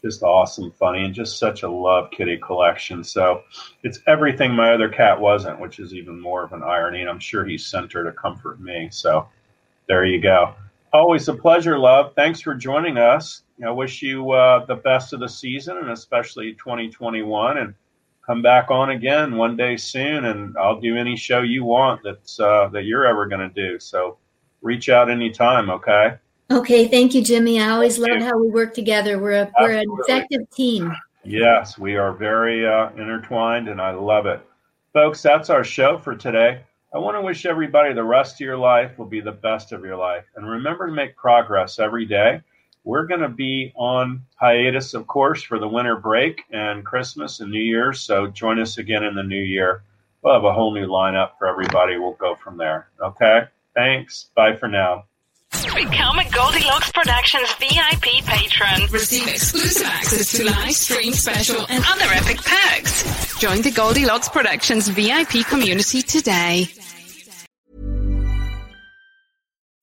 [0.02, 3.04] just awesome, funny, and just such a love kitty collection.
[3.04, 3.44] So
[3.84, 7.02] it's everything my other cat wasn't, which is even more of an irony.
[7.02, 8.88] And I'm sure he sent her to comfort me.
[8.90, 9.28] So
[9.90, 10.56] there you go.
[10.94, 12.14] Always a pleasure, love.
[12.16, 13.42] Thanks for joining us.
[13.66, 17.58] I wish you uh, the best of the season and especially 2021.
[17.58, 17.74] And
[18.24, 22.40] come back on again one day soon, and I'll do any show you want that's
[22.40, 23.80] uh, that you're ever going to do.
[23.80, 24.18] So
[24.62, 26.18] reach out anytime, okay?
[26.52, 27.60] Okay, thank you, Jimmy.
[27.60, 29.18] I always love how we work together.
[29.18, 30.94] We're a, we're an effective team.
[31.24, 34.42] Yes, we are very uh, intertwined, and I love it.
[34.92, 36.62] Folks, that's our show for today.
[36.94, 39.84] I want to wish everybody the rest of your life will be the best of
[39.84, 40.26] your life.
[40.36, 42.42] And remember to make progress every day.
[42.84, 47.50] We're going to be on hiatus, of course, for the winter break and Christmas and
[47.50, 48.02] New Year's.
[48.02, 49.82] So join us again in the new year.
[50.22, 51.98] We'll have a whole new lineup for everybody.
[51.98, 52.90] We'll go from there.
[53.02, 53.46] Okay?
[53.74, 54.30] Thanks.
[54.36, 55.06] Bye for now.
[55.52, 58.92] Become a Goldilocks Productions VIP patron.
[58.92, 63.40] Receive exclusive access to live stream special and other epic perks.
[63.40, 66.68] Join the Goldilocks Productions VIP community today.